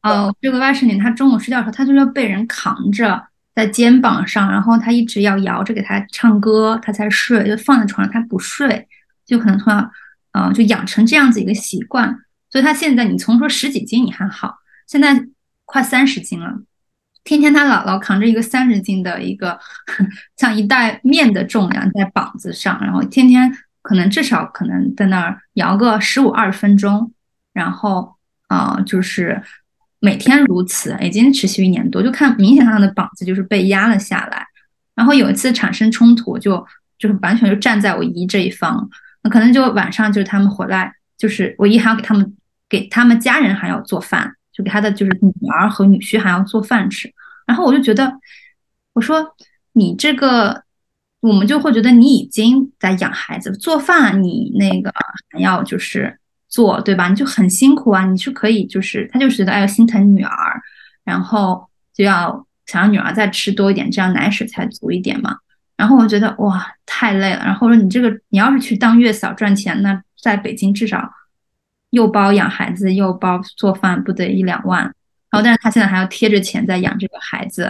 [0.00, 3.22] 呃，这个外甥女她中午睡觉的时候，她就要被人扛着
[3.54, 8.88] 在肩膀上，然后她一直要摇着给她唱歌，她才睡，就放在床上她不睡，
[9.26, 9.90] 就可能从小，
[10.32, 14.56] 嗯，就养成这样子一个习惯，所以她现在你从说十几斤你还好，
[14.86, 15.26] 现在
[15.66, 16.62] 快三十斤了，
[17.24, 19.58] 天天她姥姥扛着一个三十斤的一个
[20.38, 23.52] 像一袋面的重量在膀子上，然后天天。
[23.88, 27.10] 可能至少可能在那儿摇个十五二十分钟，
[27.54, 28.14] 然后
[28.48, 29.42] 啊，就是
[29.98, 34.46] 每天如此，已经持续一年多，就看明显他的膀子就是被压了下来。
[34.94, 36.62] 然后有一次产生冲突，就
[36.98, 38.86] 就是完全就站在我姨这一方。
[39.22, 42.36] 那可能就晚上就是他们回来，就是我姨还要给他们
[42.68, 47.10] 给他们家人还要做饭，就给他的就是女儿和女婿还要做饭吃。
[47.46, 48.12] 然后我就觉得，
[48.92, 49.34] 我说
[49.72, 50.62] 你这个。
[51.28, 54.90] 我们就会觉得你已经在养孩子，做饭你那个
[55.30, 57.08] 还要就是做，对吧？
[57.08, 60.60] 你就很辛苦啊，你是可以就是他就是觉得哎心疼女儿，
[61.04, 65.36] 然后就要想让女儿再吃多一点，这样奶水才足一点嘛。
[65.76, 71.08] 然后我觉得哇太累了，然后说你这个你要是去当月嫂赚钱，那在北京至少
[71.90, 74.82] 又包养孩子又包做饭，不得一两万。
[75.30, 77.62] 然后但是他现在还要贴着钱在养这个孩子，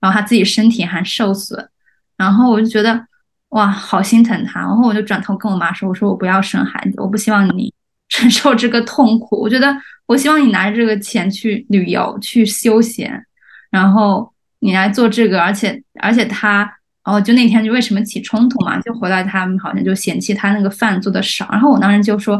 [0.00, 1.70] 然后他自己身体还受损。
[2.16, 3.06] 然后我就觉得
[3.50, 4.60] 哇，好心疼他。
[4.60, 7.72] 然后我就转头跟我妈说：“我说我不要生孩子，我不希望你
[8.08, 9.40] 承受这个痛苦。
[9.40, 9.76] 我觉得
[10.06, 13.24] 我希望你拿着这个钱去旅游、去休闲，
[13.70, 15.40] 然后你来做这个。
[15.40, 16.68] 而且而且他，
[17.04, 18.80] 哦，就那天就为什么起冲突嘛？
[18.80, 21.48] 就回来他们好像就嫌弃他那个饭做的少。
[21.52, 22.36] 然后我当时就说：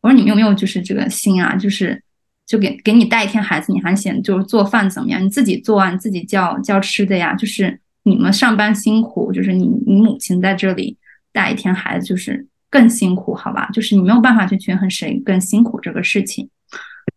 [0.00, 1.54] 我说你们有没有就是这个心啊？
[1.54, 2.02] 就是
[2.46, 5.22] 就给给你带一天孩子，你还嫌就是做饭怎么样？
[5.22, 10.96] 你自己做啊，你自己叫叫吃的呀，就是。”你们上班辛苦，就是你你母亲在这里
[11.32, 13.68] 带一天孩子，就是更辛苦，好吧？
[13.72, 16.48] 就是你没有办法去权衡谁更辛苦这个事情。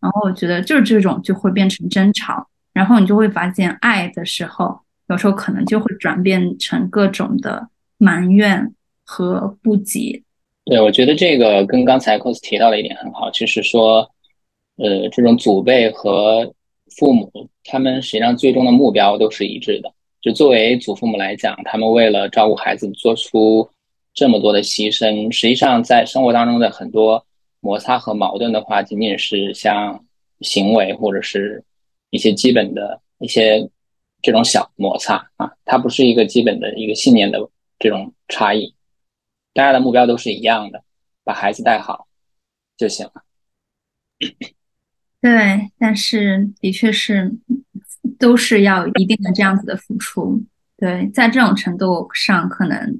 [0.01, 8.73] 然后我觉得就是这种就会变成争吵，然后你就会发现爱的时候，有时候可能就会转变成各种的埋怨
[9.05, 10.23] 和不解。
[10.65, 14.09] 对，我觉得这个跟刚才 cos 提到的一点很好，就是说，
[14.77, 16.53] 呃，这种祖辈和
[16.97, 17.31] 父母，
[17.63, 19.93] 他们实际上最终的目标都是一致的。
[20.23, 23.69] 就作为祖父母来讲，他们为了照顾孩子做出
[24.13, 27.23] 这么多的牺牲，实际上在生活当中的很多
[27.59, 30.05] 摩擦和矛盾的话，仅仅是像
[30.39, 31.61] 行为或者是
[32.09, 33.69] 一些基本的一些
[34.21, 38.73] 这种小摩擦啊，它不是一个基本的一个信念的这种差异。
[39.53, 40.83] 大家的目标都是一样的，
[41.25, 42.07] 把孩子带好
[42.77, 43.23] 就行了。
[45.21, 47.31] 对，但是的确是
[48.19, 50.41] 都是要一定的这样子的付出。
[50.77, 52.97] 对，在这种程度上，可能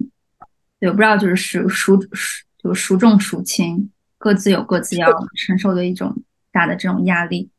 [0.79, 6.15] 对，不知道就是孰孰孰就孰重孰轻，各自有各自要承受的一种
[6.51, 7.49] 大的这种压力。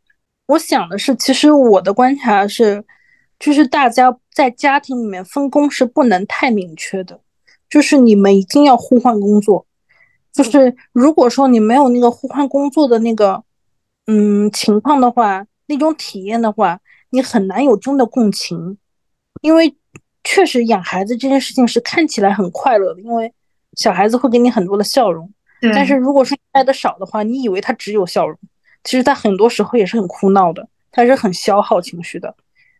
[0.46, 2.84] 我想的是，其实我的观察是，
[3.38, 7.20] 就是大家在家庭里面分工是不能太明确的。
[7.70, 9.66] 就是你们一定要互换工作，
[10.32, 13.42] 就是如果说你没有那个互换工作的那个，
[14.06, 16.78] 嗯情况的话，那种体验的话，
[17.14, 18.76] 你很难有真的共情，
[19.40, 19.74] 因为
[20.24, 23.32] 确实养孩子这件事情是看起来很快乐的，因为
[23.76, 25.32] 小孩子会给你很多的笑容，
[25.72, 28.36] 但是如果说爱的少的话，你以为他只有笑容，
[28.82, 32.34] 其实他很多时候也是很哭闹的，他是很消耗情绪的，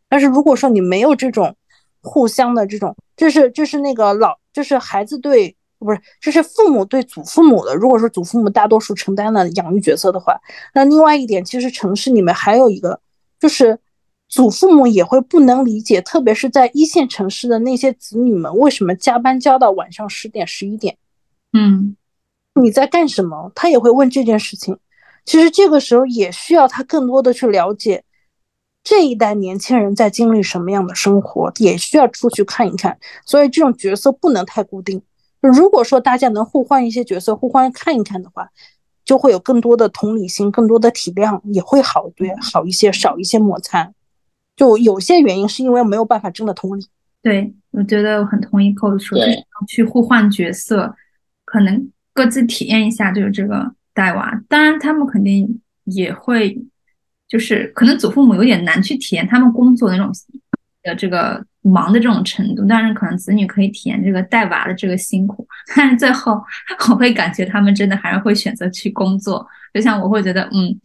[0.09, 1.57] 但是如果说你没有这种
[2.03, 4.37] 互相的这种，就是就是那个老。
[4.55, 7.75] 就是孩子对不是，就是父母对祖父母的。
[7.75, 10.41] 如果说祖父母大多数承担了养育角色的话，
[10.75, 13.01] 那另外一点，其实城市里面还有一个，
[13.41, 13.77] 就是
[14.35, 20.97] 祖父母也会不能理解，特别是在一线城市的那些子女们，为什么加班加到晚上十点、十一点？
[21.53, 21.95] 嗯，
[22.55, 23.53] 你在干什么？
[23.55, 24.77] 他也会问这件事情。
[25.25, 28.03] 其实这个时候也需要他更多的去了解。
[28.83, 32.99] 这一代年轻人在经历什么样的生活，也需要出去看一看。
[33.25, 35.01] 所以这种角色不能太固定。
[35.41, 38.51] 如果说大家能互换一些角色，互换看一看的话，
[39.05, 43.93] 就会有更多的同理心，更多的体谅，也会好对好一些，少一些摩擦。
[44.57, 46.87] 就有些原因是因为没有办法真的同理。
[47.23, 49.19] 对，我觉得我很同意寇子说，
[49.69, 50.95] 去互换角色，
[51.45, 54.43] 可能各自体验一下就是这个带娃。
[54.49, 56.63] 当然，他们肯定也会。
[57.27, 60.13] 就是可能祖父母有点难去体验他们工作那种
[60.83, 65.45] 的这个忙的这种程度，但是可能子女可以体验这个带娃的这个辛苦。
[65.75, 66.41] 但是最后
[66.91, 69.45] 我会感觉他们真的还是会选择去工作。
[69.73, 70.79] 就像我会觉得，嗯，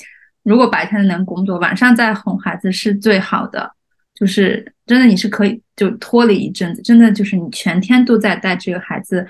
[0.50, 3.72] 如果白天能工作，晚上再哄孩子是最好的。
[4.16, 9.26] 就是真的你是可以就脱离一阵子，真的就是你全天都在带这个孩子，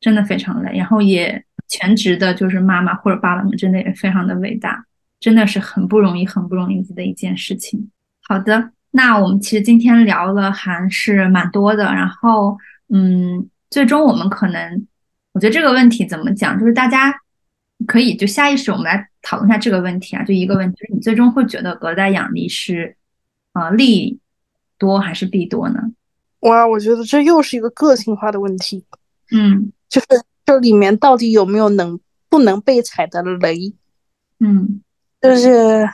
[0.00, 0.78] 真的非常累。
[0.78, 4.84] 然后也全职的，就是妈妈或者爸爸们真的也非常的伟大。
[5.20, 7.90] 真的是很不容易、很不容易的一件事情。
[8.22, 11.84] 好的，那我们其实今天聊了还是蛮多的。
[11.84, 12.58] 然后，
[12.88, 14.86] 嗯，最终我们可能，
[15.34, 17.14] 我觉得这个问题怎么讲，就是大家
[17.86, 20.24] 可以就下意识我们来讨论一下这个问题啊。
[20.24, 22.96] 就一个问题，就是你最终会觉得隔代养力是，
[23.52, 24.18] 呃，利
[24.78, 25.80] 多还是弊多呢？
[26.40, 28.84] 哇，我觉得这又是一个个性化的问题。
[29.30, 30.06] 嗯，就是
[30.44, 33.74] 这里面到底有没有能不能被踩的雷？
[34.40, 34.80] 嗯。
[35.20, 35.88] 就是，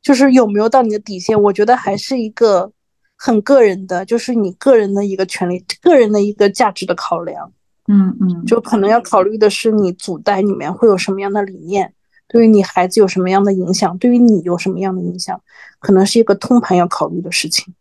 [0.00, 1.42] 就是有没有到你的底线？
[1.42, 2.70] 我觉得还是一个
[3.16, 7.52] 很个人的，就是你个人的一个权利、个人的一个价值的考量。
[7.88, 11.94] 嗯嗯，就可能要考虑的是你祖代里面会有什么样的理念，
[12.28, 15.40] 对于你孩子有什么样的影响，对于你有什么样的影响，
[15.78, 17.74] 可能是一个通盘要考虑的事情。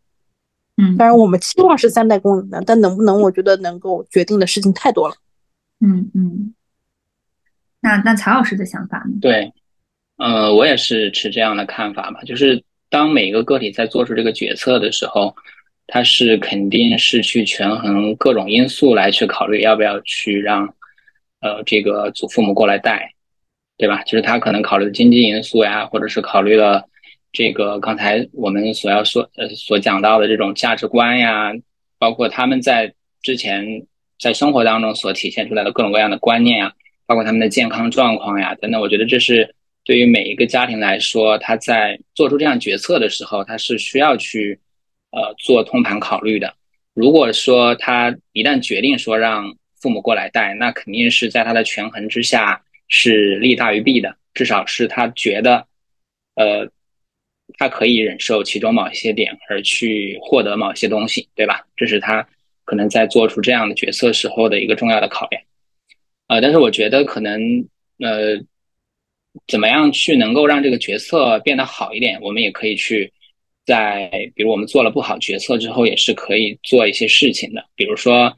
[0.77, 5.15] 嗯，当然我们期望是三代共赢的，但能不能，我觉得能够决定的事情太多了。
[5.79, 6.53] 嗯嗯，
[7.81, 9.17] 那那曹老师的想法呢？
[9.21, 9.53] 对。
[10.17, 15.35] 呃，我也是持这样的看法吧，就是当每个个体在做出这个决策的时候，
[15.87, 20.67] 他是肯定是去权衡各种因素来去考虑要不要去让，
[21.41, 23.13] 呃，这个祖父母过来带，
[23.77, 24.03] 对吧？
[24.03, 26.83] 就是他可能考虑的经济因素呀，或者是考虑了
[27.31, 31.51] 这个刚才我们所要说呃所讲到的这种价值观呀，
[31.99, 33.85] 包括他们在之前
[34.19, 36.73] 在生活当中所体现出来的各种各样的观念呀，
[37.05, 39.53] 包括他们的健康状况呀等等，我觉得这是。
[39.87, 44.59] 对于每一个家庭来说，他在做出这样决策的时候，他是需要去，
[45.11, 46.53] 呃，做通盘考虑的。
[46.93, 55.67] 如果说他一旦决定说让父母过来带，那肯定是在他的权衡之下是利大于弊的，至少是他觉得，
[56.35, 56.69] 呃，
[57.57, 61.65] 他可以忍受其中某一些点而去获得某些东西，对吧？
[61.75, 62.27] 这是他
[62.63, 65.41] 可能在做出这样的决策时候的一个重要的考量。
[66.27, 67.67] 呃，但是我觉得可能，
[67.99, 68.43] 呃。
[69.47, 72.17] 怎么样去能够让这个决策变得好一点？
[72.21, 73.11] 我们也可以去
[73.65, 77.65] 在，比如我们做了不好决策之后，也是可以做一些事情的。
[77.75, 78.37] 比如说，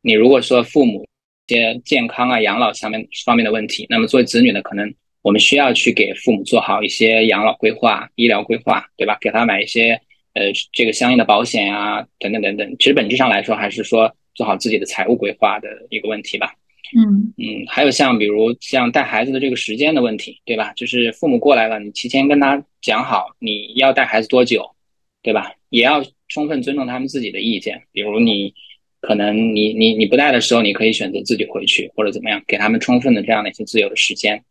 [0.00, 1.04] 你如果说父母
[1.48, 3.84] 一些健康啊、养老上面方面的问题。
[3.90, 9.18] 那么作为子女呢，可能我们需要去给父母做好一些养老规划、医疗规划，对吧？
[9.20, 10.00] 给他买一些
[10.34, 12.76] 呃这个相应的保险啊，等等等等。
[12.78, 16.54] 其实本质上来说，还是说做好自己的财务规划的一个问题吧。
[16.96, 20.72] 嗯嗯，还有像比如像带孩子的这个时间的问题，对吧？
[20.74, 24.74] 就是父母过来了，你提前跟他讲好你要带孩子多久，
[25.22, 25.52] 对吧？
[25.68, 27.82] 也要充分尊重他们自己的意见。
[27.92, 28.52] 比如你
[29.00, 34.42] 可能你你你不带的时候，你可以选择自己回去或者怎么样，给他们充分的这样的一些自由的时间。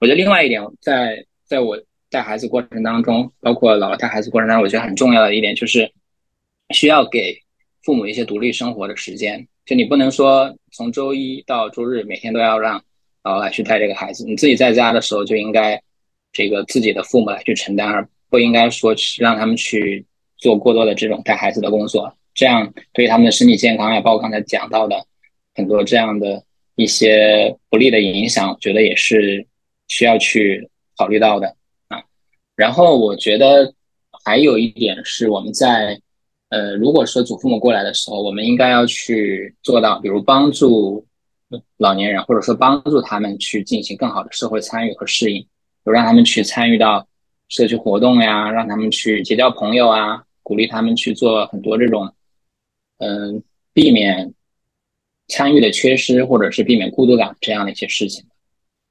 [0.00, 1.78] 我觉得另外一点，在在我
[2.10, 5.92] 带孩子过程当中，包括姥姥带孩子过程当中，我觉得很重要的一点就是
[6.70, 7.38] 需要给
[7.82, 9.46] 父母一些独立生活的时间。
[9.64, 12.78] 就你不能说从周一到周日每天都要让
[13.22, 15.80] 姥姥来去带这个孩子，你自己在家的时候就应该
[16.32, 20.04] 这个自己的父母来去承担，而不应该说让他们去
[20.36, 25.06] 做过多的这种带孩子的工作，这样对他们的身体健康呀，包括刚才讲到的
[25.54, 26.42] 很多这样的
[26.74, 29.46] 一些不利的影响，我觉得也是
[29.86, 31.54] 需要去考虑到的
[31.86, 32.02] 啊。
[32.56, 33.72] 然后我觉得
[34.24, 36.00] 还有一点是我们在。
[36.52, 41.02] 呃，如果说祖父母过来的时候，我们应该要去做到，比如帮助
[41.78, 45.48] 老年人，或者说帮助他们去进行更好的社会参与和适应，比
[45.84, 47.08] 如让他们去参与到
[47.48, 52.12] 社区活动呀，让他们去结交朋友啊，鼓励他们去做很多这种，
[52.98, 53.42] 嗯，
[53.72, 54.34] 避免
[55.28, 58.26] 参与的缺失，或者是避免孤独感这样的一些事情。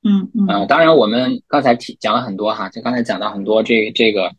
[0.03, 0.47] 嗯嗯。
[0.47, 4.33] 呃，当然我们刚才提讲了很多哈，就刚才讲到很多这这个。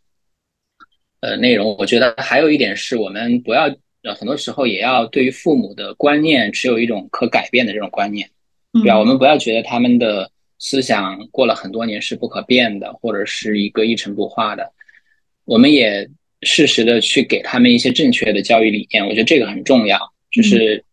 [1.23, 8.29] 呃，内容我觉得还有一点是我们不要，呃，很多时候也要对于父母的观念持有一种可改变的这种观念，
[8.73, 8.99] 对吧？
[8.99, 14.69] 我们不要觉得他们的思想过了很多年是不可变的，或者是一个一成不化的。
[15.45, 16.11] 我们也
[16.41, 19.97] 适时的去给他们一些正确的教育理念，我觉得这个很重要。
[20.33, 20.85] 就是，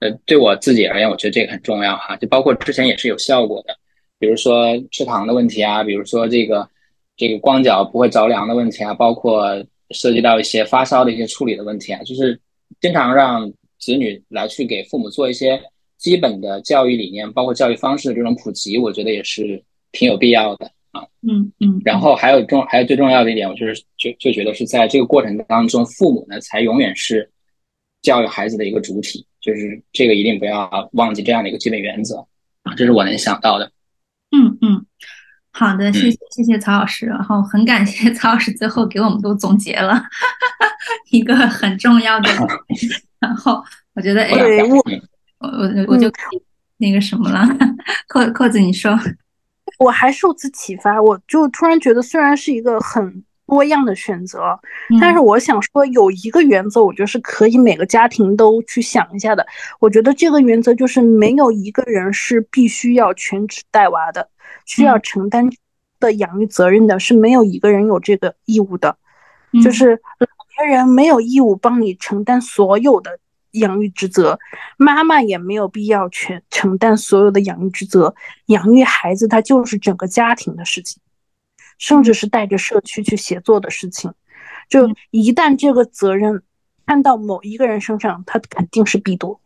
[0.00, 2.16] 呃，对我自己而言，我觉得这个很重要哈。
[2.16, 3.76] 就包括之前也是有效果的，
[4.18, 6.68] 比如说吃糖的问题啊，比如说这个。
[7.18, 9.44] 这个光脚不会着凉的问题啊，包括
[9.90, 12.40] 涉及到一些发烧的一些处理的问题啊，就是
[12.80, 15.60] 经常让子女来去给父母做一些
[15.96, 19.60] 基本的教育理念，包括教育方式的这种普及，我觉得也是
[19.90, 21.02] 挺有必要的啊。
[21.22, 21.82] 嗯嗯。
[21.84, 27.28] 然后还有重，还有最重要的一点，我就是就就觉得是在这个过程当中，父母呢才永远是
[28.00, 32.24] 教育孩子的一个主体，就是这个一定不要忘记这样的一个基本原则
[32.62, 33.72] 啊，这是我能想到的。
[34.30, 34.86] 嗯嗯。
[35.58, 40.00] 好的，谢谢谢谢曹老师，然后很感谢 曹老师最后给我们都总结了
[41.10, 42.30] 一个很重要的，
[43.18, 43.60] 然后
[43.94, 44.30] 我觉得哎，
[44.62, 46.08] 我我我就
[46.76, 47.44] 那个什么了，
[48.06, 48.96] 扣扣子你说，
[49.80, 54.56] 我还受此启发，我就突然觉得虽然是一个很多样的选择，
[55.00, 59.44] 但是我想说有一个原则，我觉得是可以每个家庭都去想一下的，
[59.80, 64.28] 我觉得这个原则就是没有一个人是必须要全职带娃的。
[64.68, 65.50] 需要承担
[65.98, 68.96] 的养育责任的是没有一个人有这个义务的，
[69.64, 73.18] 就是老年人没有义务帮你承担所有的
[73.52, 74.38] 养育职责，
[74.76, 78.14] 妈妈也没有必要全承担所有的养育职责。
[78.46, 81.00] 养育孩子，它就是整个家庭的事情，
[81.78, 84.12] 甚至是带着社区去协作的事情。
[84.68, 86.42] 就一旦这个责任
[86.84, 89.40] 看到某一个人身上，他肯定是必多。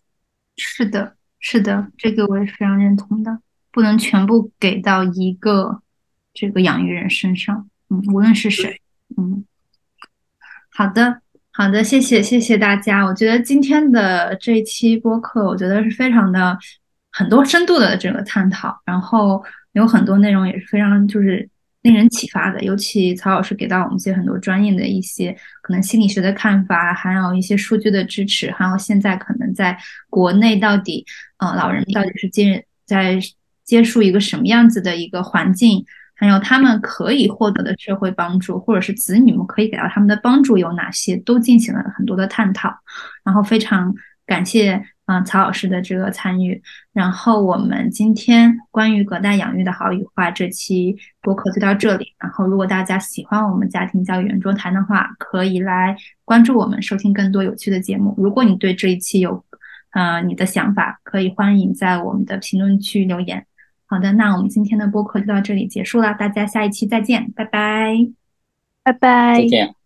[0.57, 3.39] 是的，是的，这个我也是非常认同的。
[3.73, 5.81] 不能全部给到一个
[6.35, 8.81] 这个养育人身上，嗯，无论是谁，
[9.17, 9.45] 嗯，
[10.71, 13.03] 好的，好的，谢谢，谢谢大家。
[13.05, 16.59] 我觉得今天的这一期播客，我觉得是非常的
[17.11, 19.43] 很多深度的这个探讨，然后
[19.73, 21.49] 有很多内容也是非常就是
[21.81, 22.63] 令人启发的。
[22.63, 29.79] 尤其曹老师给到我们一些很多专业的一些可能心理学的看法，还有一些数据的支持，还有现在可能在
[30.11, 31.07] 国内到底，
[31.39, 33.19] 呃，老人到底是接在。
[33.73, 35.83] 接触一个什么样子的一个环境，
[36.15, 42.69] 还有他们可以获得的社会帮助，或者是子女们可以给到他们的帮助有哪些，都进行了很多的探讨。
[43.25, 43.95] 然后非常
[44.27, 46.63] 感谢嗯曹老师的这个参与。
[46.93, 52.13] 然后我们今天关于隔代养育的好与坏这期播客就到这里。
[52.19, 55.97] 然后如果大家喜欢我们家庭教育圆桌谈的话，可以来
[56.27, 58.15] 关注我们，收听更多有趣的节目。
[58.19, 59.43] 如果你对这一期有
[59.93, 63.47] 呃你的想法，可以欢迎在我们的评论区留言。
[63.93, 67.95] 好的，那我们今天的播客就到这里结束了，大家下一期再见，拜拜，
[68.83, 69.82] 拜拜，再见。